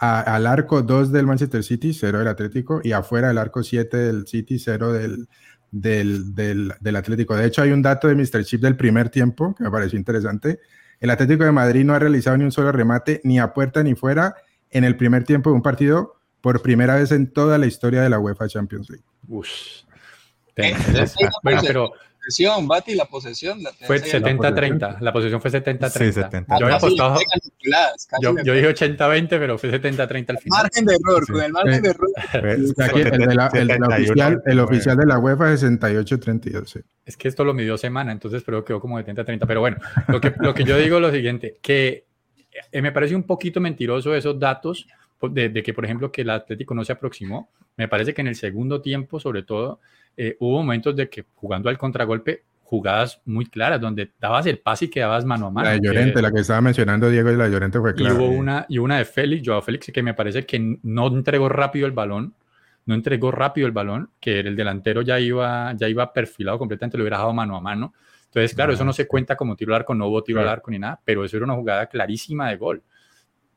[0.00, 2.80] Al arco 2 del Manchester City, 0 del Atlético.
[2.82, 5.28] Y afuera del arco 7 del City, 0 del,
[5.70, 7.36] del, del, del, Atlético.
[7.36, 8.44] De hecho, hay un dato de Mr.
[8.44, 10.60] Chip del primer tiempo que me pareció interesante.
[11.00, 13.94] El Atlético de Madrid no ha realizado ni un solo remate, ni a puerta ni
[13.94, 14.34] fuera,
[14.70, 18.10] en el primer tiempo de un partido por primera vez en toda la historia de
[18.10, 19.04] la UEFA Champions League.
[21.42, 23.60] Bueno, pero posesión, Bati, la posesión.
[23.86, 26.58] fue 70-30, la posesión fue 70-30.
[26.58, 27.18] yo había apostado,
[28.20, 30.62] yo, yo, dije 80-20, pero fue 70-30 al final.
[30.62, 32.08] Margen de error, con el margen de error.
[34.44, 36.82] el, oficial, de la UEFA es 68-32.
[37.06, 39.46] Es que esto lo midió semana, entonces pero quedó como 70-30.
[39.46, 39.78] Pero bueno,
[40.08, 42.04] lo que, lo que yo digo es lo siguiente, que
[42.70, 44.86] eh, me parece un poquito mentiroso esos datos
[45.22, 47.50] de, de, que, por ejemplo, que el Atlético no se aproximó.
[47.76, 49.80] Me parece que en el segundo tiempo, sobre todo,
[50.16, 54.84] eh, hubo momentos de que jugando al contragolpe, jugadas muy claras, donde dabas el pase
[54.84, 55.66] y quedabas mano a mano.
[55.66, 58.14] La de Llorente, la que estaba mencionando Diego y la de Llorente fue clara.
[58.14, 61.48] Y hubo una, y una de Félix, Joao Félix, que me parece que no entregó
[61.48, 62.34] rápido el balón,
[62.86, 67.02] no entregó rápido el balón, que el delantero ya iba, ya iba perfilado completamente, lo
[67.02, 67.92] hubiera dejado mano a mano.
[68.26, 70.70] Entonces, claro, eso no se cuenta como tiro al arco, no hubo tiro al arco
[70.70, 72.82] ni nada, pero eso era una jugada clarísima de gol.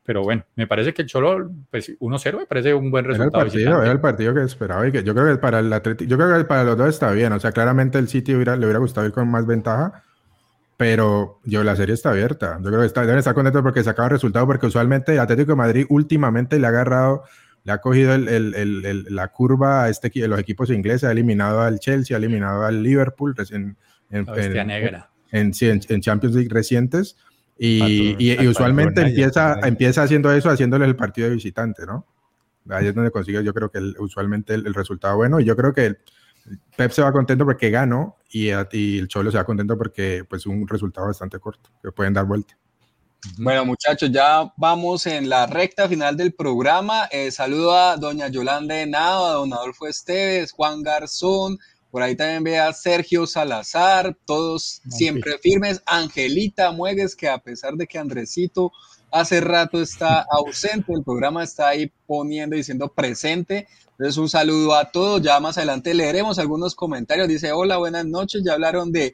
[0.05, 3.45] Pero bueno, me parece que el Cholo, pues 1-0 me parece un buen resultado.
[3.45, 5.71] Era el partido, era el partido que esperaba y que yo creo que para el
[5.71, 7.31] Atlético, yo creo que para los dos está bien.
[7.31, 10.03] O sea, claramente el City hubiera, le hubiera gustado ir con más ventaja,
[10.75, 12.59] pero yo la serie está abierta.
[12.61, 15.19] Yo creo que está, deben estar contentos porque se acaba el resultado, porque usualmente el
[15.19, 17.23] Atlético de Madrid últimamente le ha agarrado,
[17.63, 21.61] le ha cogido el, el, el, la curva a este, los equipos ingleses, ha eliminado
[21.61, 23.77] al Chelsea, ha eliminado al Liverpool en,
[24.09, 24.27] en,
[25.31, 27.15] en, en Champions League recientes
[27.57, 32.05] y, usualmente empieza, empieza haciendo eso, haciéndole el partido de visitante, ¿no?
[32.69, 35.39] Ahí es donde consigue, yo creo que usualmente el, resultado bueno.
[35.39, 35.97] Y yo creo que
[36.77, 40.45] Pep se va contento porque ganó y, y, el Cholo se va contento porque pues
[40.45, 42.57] un resultado bastante corto, que pueden dar vuelta.
[43.37, 47.07] Bueno, muchachos, ya vamos en la recta final del programa.
[47.09, 51.57] Eh, saludo a doña Yolanda Henao, a don Adolfo Esteves, Juan Garzón,
[51.93, 55.79] Por ahí también ve a Sergio Salazar, todos siempre firmes.
[55.85, 58.71] Angelita Muegues, que a pesar de que Andresito
[59.11, 63.67] hace rato está ausente, el programa está ahí poniendo, diciendo presente.
[63.91, 65.21] Entonces, un saludo a todos.
[65.21, 67.27] Ya más adelante leeremos algunos comentarios.
[67.27, 68.41] Dice: Hola, buenas noches.
[68.43, 69.13] Ya hablaron de.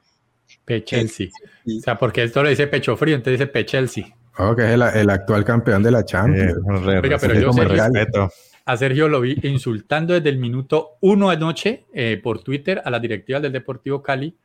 [0.64, 1.28] Pechelsea.
[1.66, 4.06] O sea, porque esto le dice pecho frío, entonces dice Pechelsea.
[4.38, 6.54] Oh, que es el, el, actual campeón de la Champions.
[6.54, 8.32] Eh, Oiga, pero yo respeto.
[8.70, 13.00] A Sergio lo vi insultando desde el minuto uno anoche eh, por Twitter a la
[13.00, 14.38] directiva del Deportivo Cali.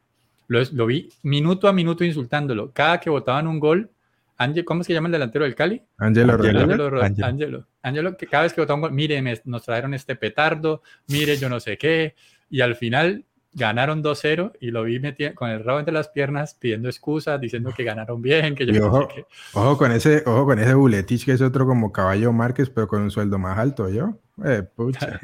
[0.46, 2.72] Lo, lo, vi minuto a minuto insultándolo.
[2.72, 3.90] Cada que votaban un gol,
[4.38, 5.82] Ángel, ¿cómo se llama el delantero del Cali?
[5.98, 10.16] Angelo Angelo, Angelo, Angelo, que cada vez que votaban un gol, mire, nos trajeron este
[10.16, 12.14] petardo, mire, yo no sé qué.
[12.48, 15.00] Y al final ganaron 2-0 y lo vi
[15.34, 19.08] con el rabo entre las piernas pidiendo excusas, diciendo que ganaron bien, que yo ojo,
[19.54, 23.02] ojo, con ese, ojo con ese Buletich que es otro como Caballo Márquez, pero con
[23.02, 24.18] un sueldo más alto, yo.
[24.44, 24.64] Eh,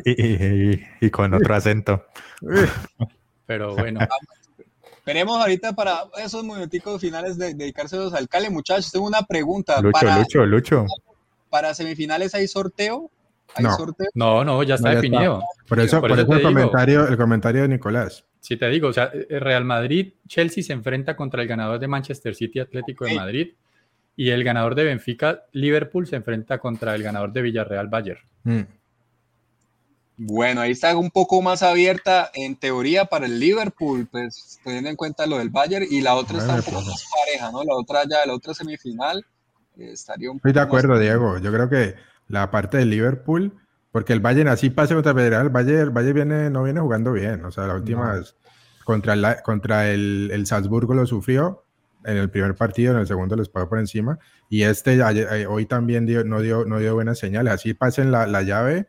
[1.01, 2.05] y, con otro acento.
[3.47, 4.01] pero bueno.
[4.97, 8.93] Esperemos ahorita para esos momenticos finales de, dedicárselos al Cali, muchachos.
[8.93, 9.81] Tengo una pregunta.
[9.81, 10.87] Lucho, para, Lucho, Lucho.
[11.49, 13.11] ¿Para semifinales hay sorteo?
[13.59, 13.77] No.
[14.15, 15.43] no, no, ya está definido.
[15.69, 18.25] Por eso, por, eso, el, comentario, el comentario de Nicolás.
[18.41, 21.89] Sí, te digo, o sea, eh, Real Madrid, Chelsea se enfrenta contra el ganador de
[21.89, 23.49] Manchester City Atlético de Madrid
[24.17, 28.21] y el ganador de Benfica, Liverpool, se enfrenta contra el ganador de Villarreal, Bayern.
[28.45, 28.61] Mm.
[30.23, 34.97] Bueno, ahí está un poco más abierta en teoría para el Liverpool, pues teniendo en
[34.97, 37.65] cuenta lo del Bayern y la otra está un poco más pareja, ¿no?
[37.65, 39.25] La otra ya, la otra semifinal
[39.79, 41.39] eh, estaría un poco Estoy de acuerdo, Diego.
[41.39, 41.95] Yo creo que
[42.31, 43.53] la parte del Liverpool,
[43.91, 46.81] porque el Bayern así pase contra el Federal, el Bayern, el Bayern viene, no viene
[46.81, 47.45] jugando bien.
[47.45, 48.23] O sea, la última
[48.85, 51.65] contra, el, contra el, el, Salzburgo lo sufrió
[52.05, 54.19] en el primer partido, en el segundo les pagó por encima.
[54.49, 57.53] Y este eh, hoy también dio, no, dio, no dio buenas señales.
[57.53, 58.87] Así pasen la, la llave,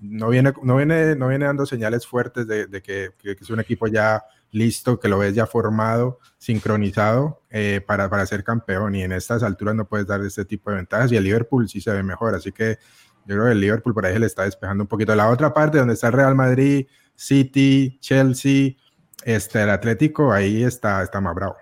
[0.00, 3.58] no viene, no, viene, no viene dando señales fuertes de, de que, que, es un
[3.58, 4.22] equipo ya
[4.54, 8.94] listo, que lo ves ya formado, sincronizado eh, para, para ser campeón.
[8.94, 11.12] Y en estas alturas no puedes dar este tipo de ventajas.
[11.12, 12.34] Y el Liverpool sí se ve mejor.
[12.34, 12.78] Así que
[13.26, 15.14] yo creo que el Liverpool por ahí se le está despejando un poquito.
[15.14, 16.86] La otra parte donde está el Real Madrid,
[17.16, 18.76] City, Chelsea,
[19.24, 21.56] este, el Atlético, ahí está, está más bravo.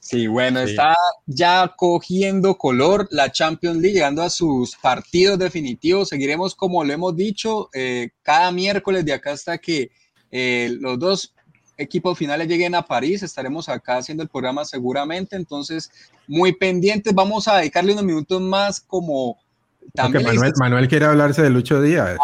[0.00, 0.96] Sí, bueno, está
[1.26, 6.08] ya cogiendo color la Champions League, llegando a sus partidos definitivos.
[6.08, 9.92] Seguiremos, como lo hemos dicho, eh, cada miércoles de acá hasta que
[10.32, 11.34] eh, los dos
[11.82, 13.22] equipos finales lleguen a París.
[13.22, 15.36] Estaremos acá haciendo el programa seguramente.
[15.36, 15.90] Entonces,
[16.26, 17.14] muy pendientes.
[17.14, 19.38] Vamos a dedicarle unos minutos más como
[19.94, 20.24] también.
[20.24, 22.18] Manuel, Manuel, quiere hablarse de Lucho Díaz.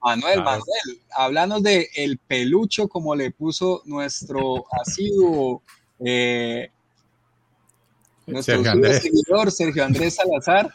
[0.00, 5.62] Manuel, Manuel, háblanos de el pelucho, como le puso nuestro asiduo
[5.98, 6.70] eh,
[8.26, 10.70] nuestro Sergio seguidor Sergio Andrés Salazar.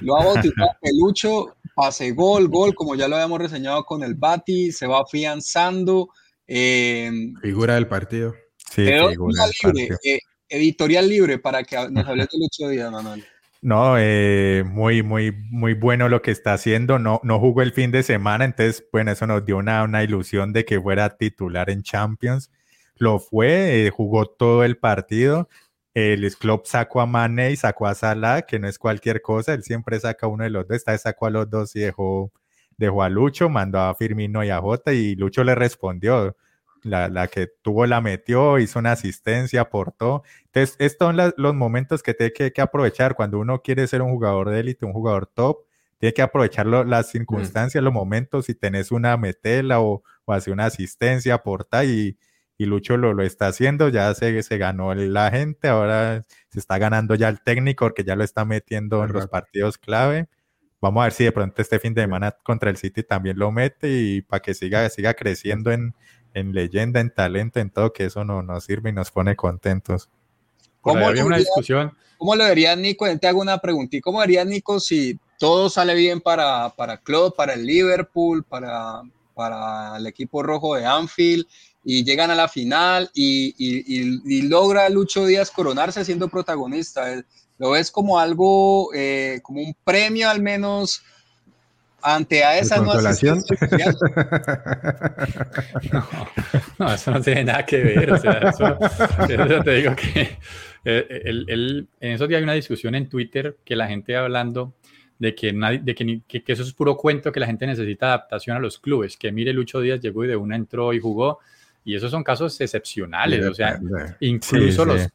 [0.00, 4.72] Lo ha bautizado pelucho, pase gol, gol, como ya lo habíamos reseñado con el Bati,
[4.72, 6.10] se va afianzando.
[6.52, 8.34] Eh, figura del partido.
[8.56, 13.24] Sí, figura libre, eh, editorial libre para que nos hables de Lucho Díaz, Manuel.
[13.62, 16.98] No, eh, muy, muy, muy bueno lo que está haciendo.
[16.98, 20.52] No, no jugó el fin de semana, entonces, bueno, eso nos dio una, una ilusión
[20.52, 22.50] de que fuera titular en Champions.
[22.96, 25.48] Lo fue, eh, jugó todo el partido.
[25.94, 29.54] El club sacó a Mane y sacó a Salah, que no es cualquier cosa.
[29.54, 30.76] Él siempre saca uno de los dos.
[30.76, 32.32] Esta vez sacó a los dos y dejó,
[32.80, 36.34] dejó a Lucho, mandó a Firmino y a Jota y Lucho le respondió
[36.82, 40.22] la, que tuvo la metió, hizo una asistencia, aportó.
[40.46, 44.48] Entonces, estos son los momentos que tiene que, aprovechar cuando uno quiere ser un jugador
[44.48, 45.58] de élite, un jugador top.
[45.98, 47.10] Tiene que aprovechar las mm.
[47.10, 52.16] circunstancias, los momentos, si tenés una metela o, o hace una asistencia, aporta y,
[52.56, 56.78] y Lucho lo, lo está haciendo, ya se, se ganó la gente, ahora se está
[56.78, 60.28] ganando ya el técnico porque ya lo está metiendo en los partidos clave.
[60.80, 63.52] Vamos a ver si de pronto este fin de semana contra el City también lo
[63.52, 65.94] mete y para que siga, siga creciendo en,
[66.34, 70.08] en leyenda, en talento, en todo, que eso no, nos sirve y nos pone contentos.
[70.80, 71.92] ¿Cómo había una discusión?
[72.18, 73.06] ¿Cómo lo vería Nico?
[73.18, 74.02] Te hago una preguntita.
[74.02, 79.02] ¿Cómo vería Nico si todo sale bien para, para Club, para el Liverpool, para,
[79.34, 81.46] para el equipo rojo de Anfield
[81.82, 87.24] y llegan a la final y, y, logra Lucho Díaz coronarse siendo protagonista?
[87.60, 91.02] ¿Lo ves como algo, eh, como un premio al menos
[92.02, 92.94] ante a esa no,
[96.78, 98.14] no, eso no tiene nada que ver.
[98.14, 98.78] O sea, eso,
[99.62, 100.38] te digo que
[100.86, 104.72] eh, el, en esos días hay una discusión en Twitter que la gente hablando
[105.18, 108.56] de, que, nadie, de que, que, eso es puro cuento, que la gente necesita adaptación
[108.56, 111.40] a los clubes, que mire Lucho Díaz llegó y de una entró y jugó,
[111.84, 113.78] y esos son casos excepcionales, o sea,
[114.20, 115.10] incluso los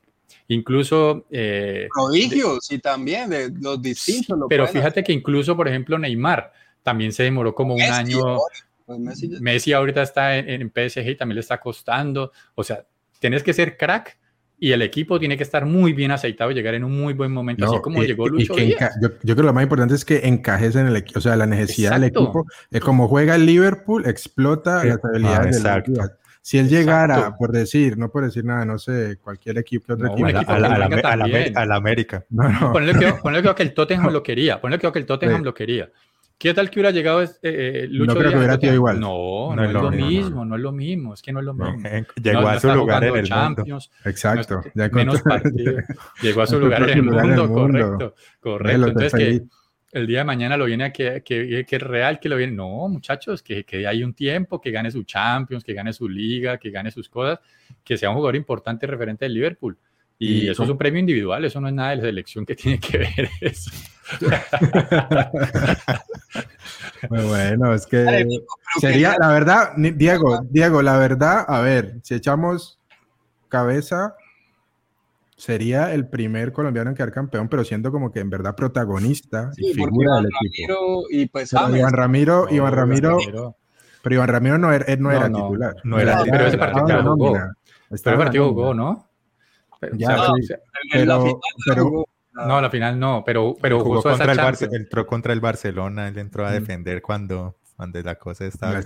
[0.47, 1.25] incluso...
[1.29, 4.38] Eh, Prodigios y también de los distintos.
[4.49, 6.51] pero fíjate que incluso, por ejemplo, Neymar,
[6.84, 8.38] también se demoró como un año.
[8.86, 12.31] Pues Messi, Messi, ahorita está en, en, PSG y también le está costando.
[12.53, 12.86] O sea,
[13.19, 14.17] tienes que ser crack
[14.58, 17.31] y el equipo tiene que estar muy bien aceitado y llegar en un muy buen
[17.31, 20.75] momento, así como llegó Lucho yo, yo, creo que lo más importante es que encajes
[20.75, 24.84] en el equipo, o sea, la necesidad del equipo, es como juega el Liverpool, explota
[24.84, 26.03] las habilidades del equipo.
[26.45, 30.27] Si él llegara, por decir, no por decir nada, no sé, cualquier equipo, otro equipo.
[30.27, 32.23] A, la, América.
[32.29, 32.71] No, no.
[32.71, 35.89] Ponle, que, que el Tottenham lo quería, ponle que, que el Tottenham lo quería.
[36.38, 38.99] ¿Qué tal que hubiera llegado eh, eh Lucho No creo que hubiera sido igual.
[38.99, 40.55] No, no, es, lo mismo, no.
[40.55, 41.79] es lo mismo, es que no es lo mismo.
[42.21, 44.10] llegó a su lugar en el Champions, mundo.
[44.12, 44.62] Exacto.
[44.91, 45.81] menos partido.
[46.21, 48.15] llegó a su lugar en el mundo, correcto.
[48.39, 48.88] Correcto.
[48.88, 49.43] Entonces que
[49.95, 52.53] el día de mañana lo viene a que, que, que, es real, que lo viene.
[52.53, 56.58] No, muchachos, que, que hay un tiempo, que gane su Champions, que gane su liga,
[56.58, 57.39] que gane sus cosas,
[57.84, 59.77] que sea un jugador importante referente del Liverpool.
[60.17, 62.79] Y, eso es un premio individual, eso no es nada de la selección que tiene
[62.79, 63.71] que ver eso.
[67.10, 68.27] Muy bueno, es que
[68.79, 72.79] sería, la verdad, Diego, Diego, la verdad, a ver, si echamos
[73.49, 74.15] cabeza,
[75.36, 79.74] sería el primer colombiano en quedar campeón, pero siendo como que en verdad protagonista y
[79.74, 81.04] figura del equipo.
[81.10, 83.17] y pues Iván Ramiro, Iván Ramiro,
[84.02, 85.76] pero Iván Ramiro no era, no era titular.
[85.84, 87.34] No era, titular, pero ese partido jugó.
[87.89, 89.10] Pero el partido jugó, ¿no?
[89.98, 90.32] Ya,
[90.91, 95.41] pero, pero, no, la final no, pero, pero jugó contra el Barce entró contra el
[95.41, 98.82] Barcelona, él entró a defender cuando, cuando la cosa estaba.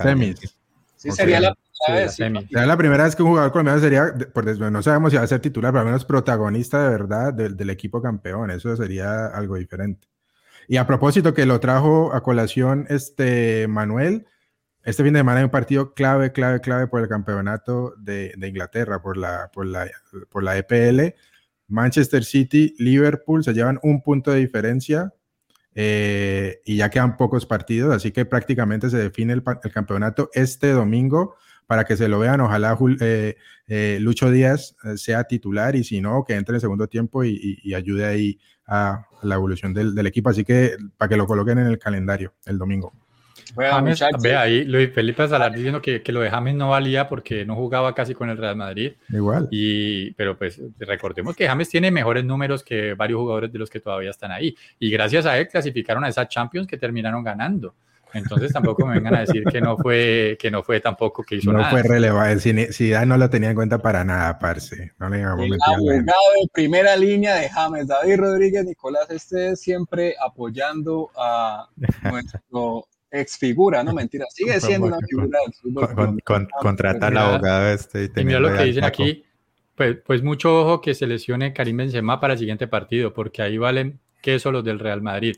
[1.00, 2.14] Sí, sería la primera vez.
[2.14, 5.26] Sería la primera vez que un jugador colombiano sería, por, no sabemos si va a
[5.26, 8.50] ser titular, pero al menos protagonista de verdad del, del equipo campeón.
[8.50, 10.06] Eso sería algo diferente.
[10.68, 14.26] Y a propósito que lo trajo a colación este Manuel,
[14.84, 18.48] este fin de semana hay un partido clave, clave, clave por el campeonato de, de
[18.48, 19.90] Inglaterra, por la, por, la,
[20.28, 21.14] por la EPL.
[21.66, 25.14] Manchester City, Liverpool se llevan un punto de diferencia
[25.82, 31.36] eh, y ya quedan pocos partidos, así que prácticamente se define el, campeonato este domingo
[31.66, 32.42] para que se lo vean.
[32.42, 36.86] Ojalá eh, eh, Lucho Díaz sea titular y si no, que entre en el segundo
[36.86, 40.28] tiempo y, ayude ahí a la evolución del, del equipo.
[40.28, 42.92] Así que para que lo coloquen en el calendario el domingo.
[43.56, 47.44] James, ve ahí, Luis Felipe Salar diciendo que, que, lo de James no valía porque
[47.44, 48.92] no jugaba casi con el Real Madrid.
[49.08, 49.48] Igual.
[49.50, 53.80] Y, pero pues recordemos que James tiene mejores números que varios jugadores de los que
[53.80, 54.56] todavía están ahí.
[54.78, 57.74] Y gracias a él clasificaron a esa Champions que terminaron ganando.
[58.12, 61.52] Entonces tampoco me vengan a decir que no fue, que no fue tampoco que hizo
[61.52, 61.70] no nada.
[61.70, 64.92] fue relevante, si, no lo tenía en cuenta para nada, parce.
[64.98, 70.14] No le íbamos a abogado de primera línea de James, David Rodríguez, Nicolás, este siempre
[70.20, 71.68] apoyando a
[72.10, 75.38] nuestro ex figura, no mentira, sigue siendo una figura
[76.24, 78.10] Con, contrata al abogado este.
[78.16, 79.24] Y, mira lo que dicen aquí,
[79.74, 83.58] pues, pues mucho ojo que se lesione Karim Benzema para el siguiente partido, porque ahí
[83.58, 85.36] valen queso los del Real Madrid.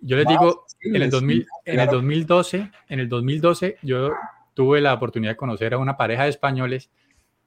[0.00, 4.12] Yo les digo, en el, 2000, en el 2012, en el 2012 yo
[4.54, 6.90] tuve la oportunidad de conocer a una pareja de españoles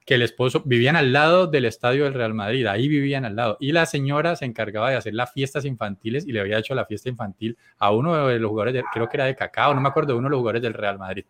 [0.06, 3.58] que el esposo vivían al lado del estadio del Real Madrid, ahí vivían al lado.
[3.60, 6.86] Y la señora se encargaba de hacer las fiestas infantiles y le había hecho la
[6.86, 10.14] fiesta infantil a uno de los jugadores, creo que era de Cacao, no me acuerdo,
[10.14, 11.26] de uno de los jugadores del Real Madrid.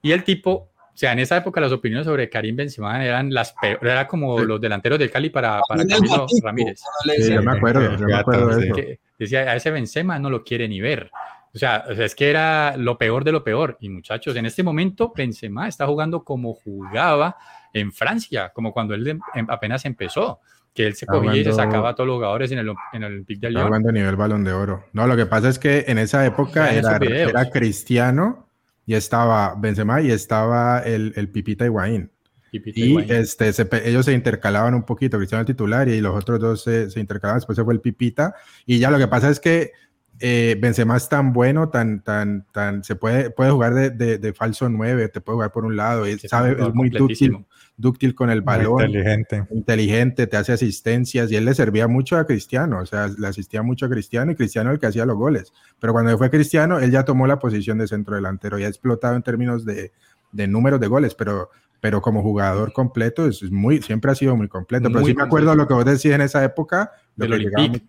[0.00, 3.52] Y el tipo, o sea, en esa época las opiniones sobre Karim Benzema eran las
[3.52, 6.80] peores, era como los delanteros del Cali para, para Camilo Ramírez.
[7.18, 9.00] Sí, yo me acuerdo, yo me acuerdo de eso.
[9.18, 11.10] decía, a ese Benzema no lo quiere ni ver.
[11.56, 13.78] O sea, es que era lo peor de lo peor.
[13.80, 17.36] Y muchachos, en este momento Benzema está jugando como jugaba
[17.80, 20.40] en Francia, como cuando él em, apenas empezó,
[20.74, 23.12] que él se cogía y se sacaba a todos los jugadores en el, en el
[23.12, 23.64] Olympique de Lyon.
[23.64, 24.84] Hablando a nivel balón de oro.
[24.92, 28.48] No, lo que pasa es que en esa época era, era, Cristiano
[28.84, 32.10] y estaba Benzema y estaba el, el Pipita Higuaín.
[32.52, 33.52] y este,
[33.88, 37.38] ellos se intercalaban un poquito, Cristiano el titular y los otros dos se, se intercalaban,
[37.38, 38.34] después se fue el Pipita.
[38.66, 39.72] Y ya lo que pasa es que
[40.20, 44.68] eh, Benzema es tan bueno, tan, tan, tan, se puede, puede jugar de, de, falso
[44.68, 47.44] 9, te puede jugar por un lado, es, sabe, es muy dúctil,
[47.76, 49.44] dúctil con el balón, inteligente.
[49.50, 53.62] inteligente, te hace asistencias y él le servía mucho a Cristiano, o sea, le asistía
[53.62, 56.90] mucho a Cristiano y Cristiano el que hacía los goles, pero cuando fue Cristiano, él
[56.90, 59.92] ya tomó la posición de centro delantero y ha explotado en términos de,
[60.32, 64.48] de números de goles, pero pero como jugador completo es, muy, siempre ha sido muy
[64.48, 64.88] completo.
[64.90, 67.82] Pero sí me acuerdo lo que vos decís en esa época, lo que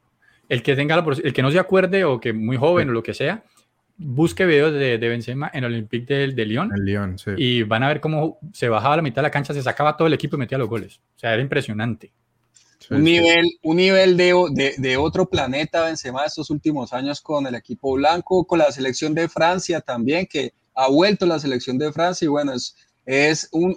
[0.49, 3.13] el que tenga el que no se acuerde o que muy joven o lo que
[3.13, 3.43] sea,
[3.97, 6.71] busque videos de, de Benzema en el Olympique de, de Lyon.
[6.73, 7.31] El Lyon sí.
[7.37, 9.97] Y van a ver cómo se bajaba a la mitad de la cancha, se sacaba
[9.97, 10.99] todo el equipo y metía los goles.
[11.15, 12.11] O sea, era impresionante.
[12.89, 17.93] un, nivel, un nivel de, de, otro planeta Benzema estos últimos años con el equipo
[17.93, 22.29] blanco, con la selección de Francia también, que ha vuelto la selección de Francia y
[22.29, 22.75] bueno, es,
[23.07, 23.73] es un,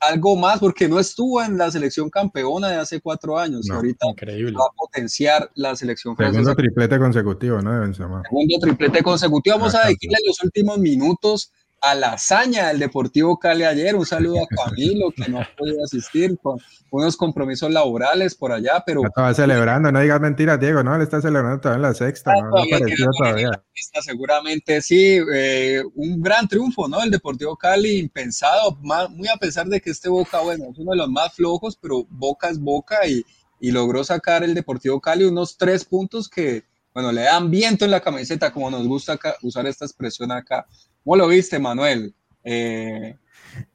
[0.00, 3.68] algo más porque no estuvo en la selección campeona de hace cuatro años.
[3.70, 6.40] ahorita va a potenciar la selección francesa.
[6.40, 7.94] Segundo triplete consecutivo, ¿no?
[7.94, 9.56] Segundo triplete consecutivo.
[9.56, 11.50] Vamos a dedicarle los últimos minutos
[11.84, 13.94] a la hazaña del Deportivo Cali ayer.
[13.94, 16.58] Un saludo a Camilo, que no pudo asistir con
[16.90, 19.02] unos compromisos laborales por allá, pero...
[19.04, 20.96] Estaba celebrando, no digas mentiras, Diego, ¿no?
[20.96, 22.44] Le está celebrando todavía en la sexta, Ah, ¿no?
[22.44, 23.50] No todavía apareció queda todavía.
[23.94, 27.02] la seguramente sí, eh, un gran triunfo, ¿no?
[27.02, 30.96] El Deportivo Cali, impensado, muy a pesar de que este Boca, bueno, es uno de
[30.98, 33.22] los más flojos, pero Boca es Boca y,
[33.60, 36.64] y logró sacar el Deportivo Cali unos tres puntos que,
[36.94, 40.66] bueno, le dan viento en la camiseta, como nos gusta acá- usar esta expresión acá.
[41.04, 42.14] ¿Cómo lo viste, Manuel?
[42.42, 43.16] Eh,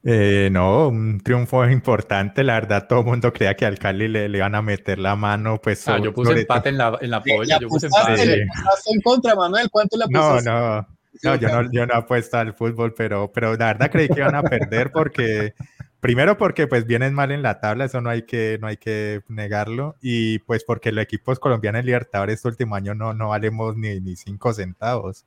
[0.02, 2.44] Eh, no, un triunfo importante.
[2.44, 5.16] La verdad, todo el mundo creía que al Cali le, le iban a meter la
[5.16, 5.60] mano.
[5.60, 8.26] Pues, Ah, yo puse empate en la, en la ¿le polla, yo puse empate.
[8.26, 9.68] le en contra, Manuel?
[9.70, 10.50] ¿Cuánto le No, apostaste?
[10.50, 10.86] no,
[11.22, 14.34] no, yo no, yo no apuesto al fútbol, pero, pero la verdad creí que iban
[14.34, 15.54] a perder porque,
[16.00, 19.22] primero porque pues vienen mal en la tabla, eso no hay que, no hay que
[19.28, 23.76] negarlo, y pues porque los equipos colombianos en Libertadores este último año no, no valemos
[23.76, 25.26] ni, ni cinco centavos.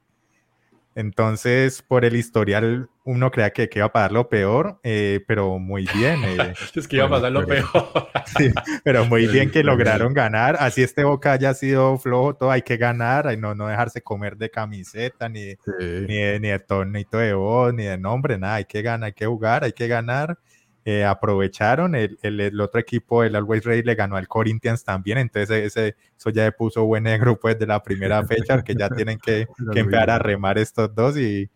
[0.96, 5.60] Entonces, por el historial, uno crea que, que iba a pagar lo peor, eh, pero
[5.60, 6.24] muy bien.
[6.24, 8.08] eh, Es que iba a pasar lo Bueno, peor.
[8.38, 8.52] Sí,
[8.84, 10.56] pero muy bien que lograron ganar.
[10.60, 14.38] Así este Boca haya sido flojo, todo hay que ganar, y no, no dejarse comer
[14.38, 16.06] de camiseta, ni, Sí.
[16.08, 18.56] ni de, ni de tonito de voz, ni de nombre, nada.
[18.56, 20.38] Hay que ganar, hay que jugar, hay que ganar.
[20.86, 25.18] Eh, aprovecharon, el, el, el otro equipo, el Always Ready, le ganó al Corinthians también,
[25.18, 28.76] entonces ese, eso ya le puso buen en el grupo desde la primera fecha, que
[28.76, 31.50] ya tienen que, que empezar a remar estos dos y,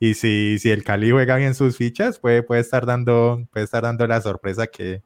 [0.00, 3.84] y si, si el Cali juega bien sus fichas, puede, puede, estar, dando, puede estar
[3.84, 5.00] dando la sorpresa que,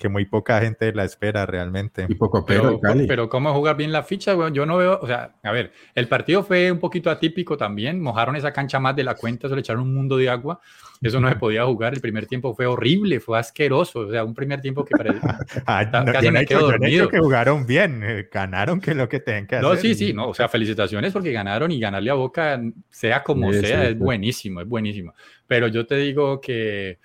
[0.00, 2.06] que muy poca gente la espera realmente.
[2.08, 4.54] Y poco pero, Pero, pero cómo jugar bien la ficha, weón?
[4.54, 8.34] yo no veo, o sea, a ver, el partido fue un poquito atípico también, mojaron
[8.34, 10.58] esa cancha más de la cuenta, se le echaron un mundo de agua,
[11.02, 14.34] eso no se podía jugar, el primer tiempo fue horrible, fue asqueroso, o sea, un
[14.34, 15.20] primer tiempo que parecía...
[15.66, 17.08] Ah, no, Casi yo no me he dicho- quedo yo no dormido.
[17.10, 19.80] que jugaron bien, eh, ganaron que es lo que tienen que No, hacer.
[19.82, 23.60] sí, sí, no, o sea, felicitaciones porque ganaron y ganarle a Boca, sea como Sí,
[23.60, 23.98] sea, sí, es sí.
[23.98, 25.12] buenísimo, es buenísimo.
[25.46, 26.98] Pero yo te digo que,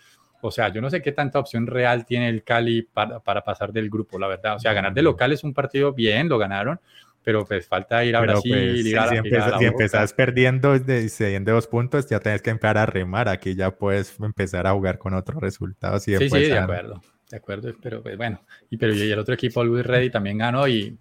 [0.47, 3.71] o sea, yo no sé qué tanta opción real tiene el Cali para, para pasar
[3.73, 4.55] del grupo, la verdad.
[4.55, 6.79] O sea, ganar de local es un partido bien, lo ganaron,
[7.23, 9.65] pero pues falta ir a Pero, Brasil, pues, ir a, si, a empezas, la si
[9.65, 9.75] Boca.
[9.83, 13.27] empezás perdiendo de, cediendo dos puntos, ya tienes que empezar a remar.
[13.27, 16.07] Aquí ya puedes empezar a jugar con otros resultados.
[16.07, 18.39] Y Sí, sí, de a- acuerdo, de acuerdo, pero pues bueno,
[18.69, 20.97] y, pero y el otro equipo, Luis Ready, también ganó y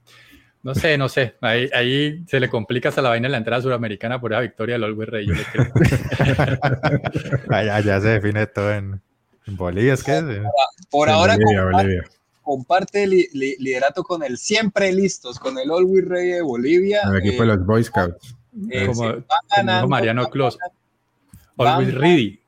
[0.63, 3.63] no sé, no sé, ahí, ahí se le complica hasta la vaina en la entrada
[3.63, 5.77] suramericana por esa victoria del Always Ready, yo le creo.
[7.51, 9.01] allá, se define todo en
[9.47, 9.95] Bolivia.
[9.95, 10.43] Es que eh,
[10.91, 12.03] por Sí, ahora, Bolivia, comparte- Bolivia.
[12.43, 17.01] comparte li- li- liderato con el siempre listos, con el Always Ready de Bolivia.
[17.05, 18.35] El equipo eh, de los Boy Scouts.
[18.71, 19.27] eh, Como- sí, van como dijo
[19.57, 20.57] ganando, Mariano Clos.
[21.57, 22.41] ganando, Always Ready,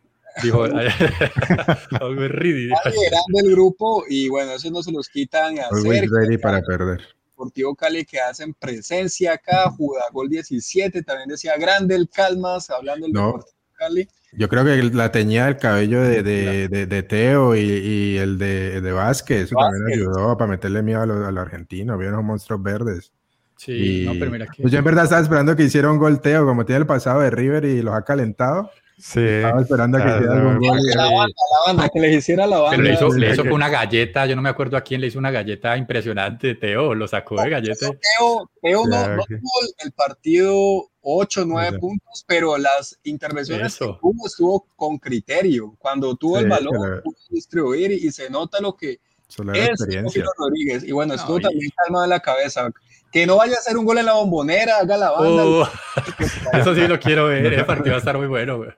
[0.43, 0.65] dijo,
[2.01, 2.67] Always Ready.
[2.67, 6.11] liderando el grupo y bueno, eso no se los quitan Always hacer.
[6.11, 7.01] ready para perder.
[7.31, 13.13] Deportivo Cali que hacen presencia acá, Judagol 17, también decía grande el Calmas, hablando del
[13.13, 13.27] No.
[13.27, 14.09] Deportivo Cali.
[14.37, 18.39] Yo creo que la teñida del cabello de, de, de, de Teo y, y el
[18.39, 22.17] de, de Vázquez, eso también ayudó para meterle miedo a los, a los argentinos, vieron
[22.17, 23.13] los monstruos verdes.
[23.57, 24.63] Sí, Y- no, pero mira que...
[24.63, 27.21] Pues yo en verdad estaba esperando que hiciera un gol Teo, como tiene el pasado
[27.21, 28.71] de River y los ha calentado.
[28.99, 29.21] Sí.
[29.21, 30.79] Estaba esperando a que hiciera algún gol.
[30.95, 32.71] La banda, la banda, que les hiciera la banda.
[32.77, 35.19] Pero le hizo, le hizo una galleta, yo no me acuerdo a quién le hizo
[35.19, 37.89] una galleta impresionante, Teo, lo sacó de galleta.
[37.91, 41.79] Teo, Teo no, Claro no que- tuvo el, el partido 8, 9 Eso.
[41.79, 43.95] puntos, pero las intervenciones Eso.
[43.95, 45.77] que tuvo estuvo con criterio.
[45.79, 48.99] Cuando tuvo el Sí, balón, que la- pudo distribuir y, y se nota lo que
[49.29, 50.25] Solo la es experiencia.
[50.39, 50.85] Rodríguez.
[50.85, 52.71] Y bueno, No, estuvo y- también calmado en la cabeza.
[53.13, 55.45] Que no vaya a hacer un gol en la bombonera, haga la banda.
[55.47, 55.69] Oh,
[56.53, 58.59] eso sí lo quiero ver, ese partido va a estar muy bueno.
[58.59, 58.71] güey.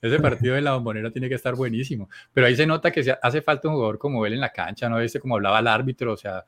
[0.00, 2.08] Ese partido de la bombonera tiene que estar buenísimo.
[2.32, 4.88] Pero ahí se nota que se hace falta un jugador como él en la cancha,
[4.88, 4.98] ¿no?
[4.98, 6.44] Viste como hablaba el árbitro, o sea,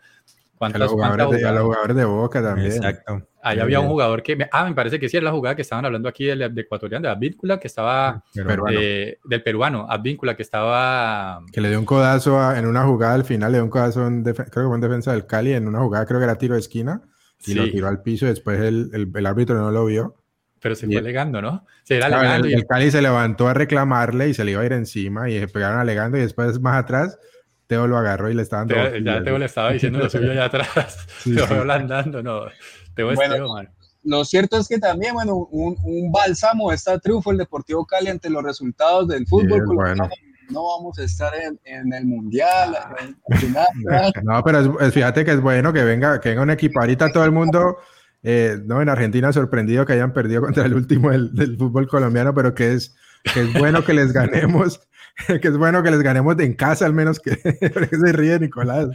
[0.61, 2.73] A los, cuántas, jugadores cuántas de, a los jugadores de Boca también.
[2.73, 3.29] Exacto.
[3.43, 5.61] Ahí había un jugador que, me- ah, me parece que sí era la jugada que
[5.63, 8.79] estaban hablando aquí del, de ecuatoriano, de Advíncula, que estaba, Pero, Peruano.
[8.81, 13.15] eh, del peruano, Advíncula, que estaba, Que le dio un codazo a- en una jugada
[13.15, 15.69] al final, le dio un codazo, en creo que fue en defensa del Cali, en
[15.69, 17.03] una jugada, creo que era tiro de esquina,
[17.41, 20.15] y sí, lo tiró al piso y después el, el, el árbitro no lo vio.
[20.61, 21.67] pero se fue alegando, ¿no?
[21.83, 24.53] Se era Claro, alegando el, y el Cali se levantó a reclamarle y se le
[24.53, 27.19] iba a ir encima y se pegaron alegando y después más atrás
[27.67, 29.23] Teo lo agarró y le estaban Teo- dando ya.
[29.25, 30.99] Teo le estaba diciendo lo suyo allá atrás.
[31.23, 31.71] Sí, Teo sí.
[31.71, 32.43] andando, no.
[32.95, 33.69] Teo es Bueno, Teo, man.
[34.05, 38.29] Lo cierto es que también, bueno, un, un bálsamo está triunfo el Deportivo Cali ante
[38.29, 39.63] los resultados del fútbol.
[39.67, 40.09] Sí, bueno.
[40.51, 42.77] No vamos a estar en, en el mundial.
[43.01, 44.13] en la final.
[44.25, 46.81] No, pero es- es- fíjate que es bueno que venga, que venga un equipo.
[46.81, 47.79] Ahorita todo el mundo,
[48.23, 52.35] eh, no, en Argentina sorprendido que hayan perdido contra el último del, del fútbol colombiano,
[52.35, 52.95] pero que es,
[53.33, 54.81] que es bueno que les ganemos,
[55.41, 58.89] que es bueno que les ganemos en casa al menos que, se ríe Nicolás.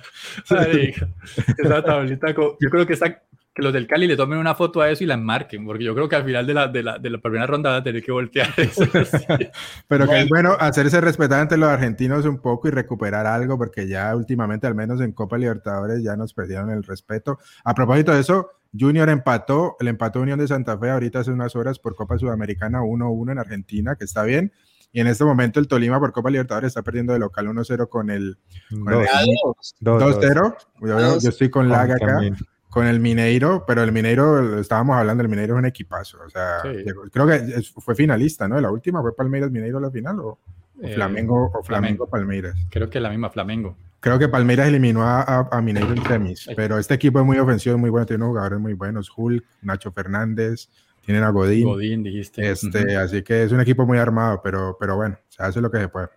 [0.49, 1.07] Marica,
[1.57, 2.97] esa tablita, yo creo que
[3.53, 5.95] que los del Cali le tomen una foto a eso y la enmarquen, porque yo
[5.95, 8.03] creo que al final de la, de la, de la primera ronda van a tener
[8.03, 8.85] que voltear eso.
[9.87, 13.87] Pero que es bueno hacerse respetar ante los argentinos un poco y recuperar algo, porque
[13.87, 17.39] ya últimamente, al menos en Copa Libertadores, ya nos perdieron el respeto.
[17.63, 21.55] A propósito de eso, Junior empató, el empató Unión de Santa Fe ahorita hace unas
[21.55, 24.53] horas por Copa Sudamericana 1-1 en Argentina, que está bien.
[24.91, 28.09] Y en este momento el Tolima por Copa Libertadores está perdiendo de local 1-0 con
[28.09, 28.37] el
[29.81, 30.55] 2-0.
[30.81, 32.19] Yo, yo, estoy con Lag acá
[32.69, 36.19] con el Mineiro, pero el Mineiro, estábamos hablando, el Mineiro es un equipazo.
[36.25, 36.57] O sea,
[37.11, 38.59] creo que fue finalista, ¿no?
[38.61, 40.39] La última fue Palmeiras Mineiro la final o,
[40.81, 42.55] Eh, Flamengo o Flamengo Palmeiras.
[42.69, 43.75] Creo que la misma Flamengo.
[43.99, 47.37] Creo que Palmeiras eliminó a, a- a Mineiro en semis, pero este equipo es muy
[47.37, 50.69] ofensivo, es muy bueno, tiene unos jugadores muy buenos, Hulk, Nacho Fernández,
[51.05, 52.51] tienen a Godín, Godín, dijiste.
[52.51, 55.79] este, así que es un equipo muy armado, pero, pero bueno, se hace lo que
[55.79, 56.09] se puede.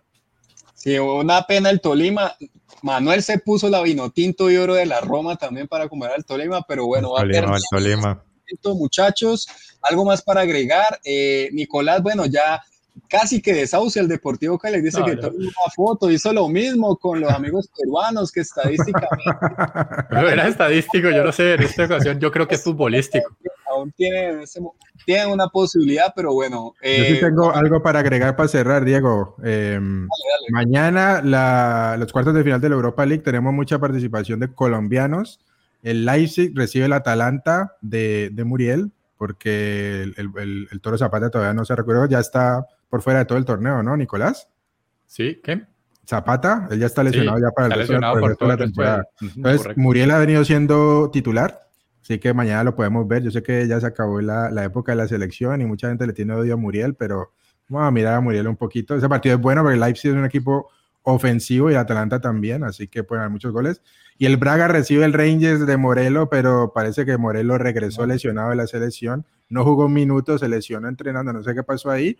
[0.73, 2.35] Sí, una pena el Tolima.
[2.81, 6.25] Manuel se puso la vino tinto y oro de la Roma también para comer al
[6.25, 7.55] Tolima, pero bueno, va a Tolima, perder.
[7.55, 8.23] el Tolima.
[8.75, 9.47] Muchachos,
[9.81, 10.99] algo más para agregar.
[11.03, 12.61] Eh, Nicolás, bueno, ya
[13.09, 16.97] casi que desahucia el Deportivo Cali, dice No, que tomó una foto, hizo lo mismo
[16.97, 19.23] con los amigos peruanos, que estadísticamente
[20.09, 23.35] Pero era estadístico, yo no sé, en esta ocasión yo creo que es futbolístico.
[23.73, 26.73] aún tienen, ese mo- tienen una posibilidad, pero bueno.
[26.81, 29.35] Yo sí eh, tengo algo para agregar para cerrar, Diego.
[29.43, 30.47] Eh, dale.
[30.51, 35.39] Mañana, la- los cuartos de final de la Europa League, tenemos mucha participación de colombianos.
[35.81, 41.29] El Leipzig recibe el Atalanta de, de Muriel, porque el, el- el- el Toro Zapata
[41.29, 44.47] todavía no se recuerda, ya está por fuera de todo el torneo, ¿no, Nicolás?
[45.07, 45.39] ¿Sí?
[45.43, 45.63] ¿Qué?
[46.05, 48.29] Zapata, él ya está lesionado ya para el Está resto, de- lesionado por el por
[48.29, 49.07] resto todo de el la temporada.
[49.21, 49.81] Entonces, correcto.
[49.81, 51.62] Muriel ha venido siendo titular,
[52.03, 53.23] así que mañana lo podemos ver.
[53.23, 56.05] Yo sé que ya se acabó la, la época de la selección y mucha gente
[56.05, 57.33] le tiene odio a Muriel, pero
[57.69, 58.95] vamos a mirar a Muriel un poquito.
[58.95, 60.69] Ese partido es bueno porque el Leipzig es un equipo
[61.03, 63.81] ofensivo y Atalanta también, así que pueden haber muchos goles.
[64.17, 68.55] Y el Braga recibe el Rangers de Morelo, pero parece que Morelo regresó lesionado de
[68.55, 69.25] la selección.
[69.49, 72.17] No jugó un minuto, se lesionó entrenando, no sé qué pasó ahí.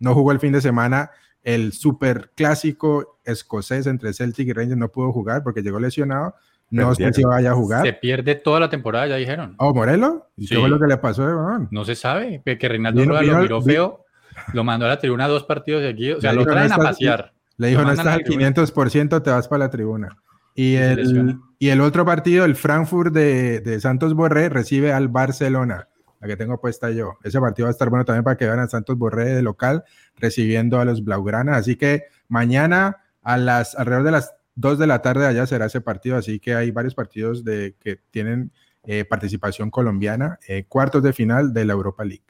[0.00, 1.10] No jugó el fin de semana
[1.44, 6.34] el super clásico escocés entre Celtic y Rangers, no pudo jugar porque llegó lesionado.
[6.74, 7.84] No sé si vaya a jugar.
[7.86, 9.54] Se pierde toda la temporada, ya dijeron.
[9.58, 10.28] Oh, Morelo.
[10.36, 10.54] ¿Y Sí.
[10.54, 11.68] qué fue lo que le pasó, weón?
[11.70, 14.04] No se sabe, que, Reinaldo Rueda lo miró feo,
[14.52, 16.84] lo mandó a la tribuna dos partidos seguidos, o sea, lo traen no a estás-
[16.90, 17.32] pasear.
[17.56, 18.46] Le dijo, no estás a al la tribuna.
[18.48, 20.16] 500%, te vas para la tribuna.
[20.56, 25.88] Y el, y el otro partido, el Frankfurt de, de Santos Borré, recibe al Barcelona,
[26.20, 27.18] la que tengo puesta yo.
[27.24, 29.84] Ese partido va a estar bueno también para que vean a Santos Borré de local
[30.18, 31.56] recibiendo a los Blaugrana.
[31.56, 35.80] Así que mañana a las alrededor de las 2 de la tarde allá será ese
[35.80, 36.16] partido.
[36.16, 38.52] Así que hay varios partidos de, que tienen
[38.84, 42.24] eh, participación colombiana, eh, cuartos de final de la Europa League.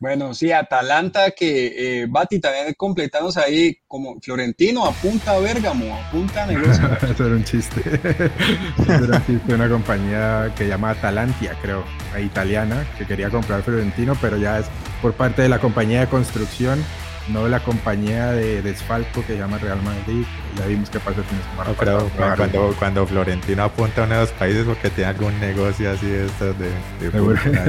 [0.00, 6.44] Bueno, sí, Atalanta que eh, Bati también completanos ahí como Florentino apunta a Bérgamo, apunta
[6.44, 6.88] a negocio.
[7.10, 7.80] Eso era un chiste.
[8.78, 11.82] Eso era un chiste de una compañía que llama Atalantia, creo,
[12.24, 14.66] italiana, que quería comprar Florentino, pero ya es
[15.02, 16.78] por parte de la compañía de construcción,
[17.28, 20.24] no de la compañía de desfalco que llama Real Madrid.
[20.58, 22.36] Ya vimos qué pasó el fin de semana No, pero pasado.
[22.36, 26.26] cuando, cuando Florentino apunta a uno de los países porque tiene algún negocio así de
[26.26, 26.68] estos de.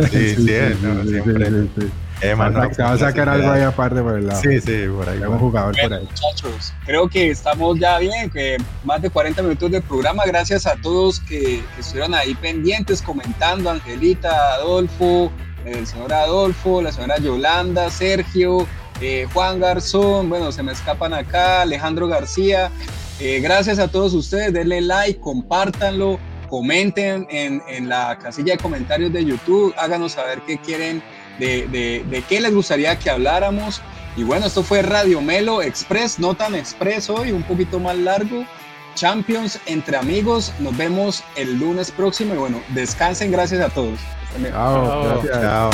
[0.10, 1.50] Sí, sí, no, sí, siempre.
[1.50, 1.90] sí, sí.
[2.22, 4.42] Eh, Va a mano, sac- se va a sacar algo ahí aparte por el lado.
[4.42, 5.20] Sí, sí, por ahí.
[5.20, 5.38] Va.
[5.38, 6.04] jugador por ahí.
[6.04, 10.24] muchachos, creo que estamos ya bien, que más de 40 minutos de programa.
[10.26, 15.32] Gracias a todos que, que estuvieron ahí pendientes, comentando, Angelita, Adolfo,
[15.64, 18.68] el señor Adolfo, la señora Yolanda, Sergio,
[19.02, 22.72] eh, Juan Garzón, bueno, se me escapan acá, Alejandro García.
[23.20, 26.20] Eh, gracias a todos ustedes, denle like, compártanlo,
[26.50, 31.04] comenten en, en la casilla de comentarios de YouTube, háganos saber qué quieren,
[31.38, 33.82] de, de, de qué les gustaría que habláramos.
[34.16, 38.44] Y bueno, esto fue Radio Melo Express, no tan express hoy, un poquito más largo.
[38.96, 44.00] Champions entre amigos, nos vemos el lunes próximo y bueno, descansen, gracias a todos.
[44.52, 45.04] Chao.
[45.04, 45.42] gracias.
[45.42, 45.68] Chao.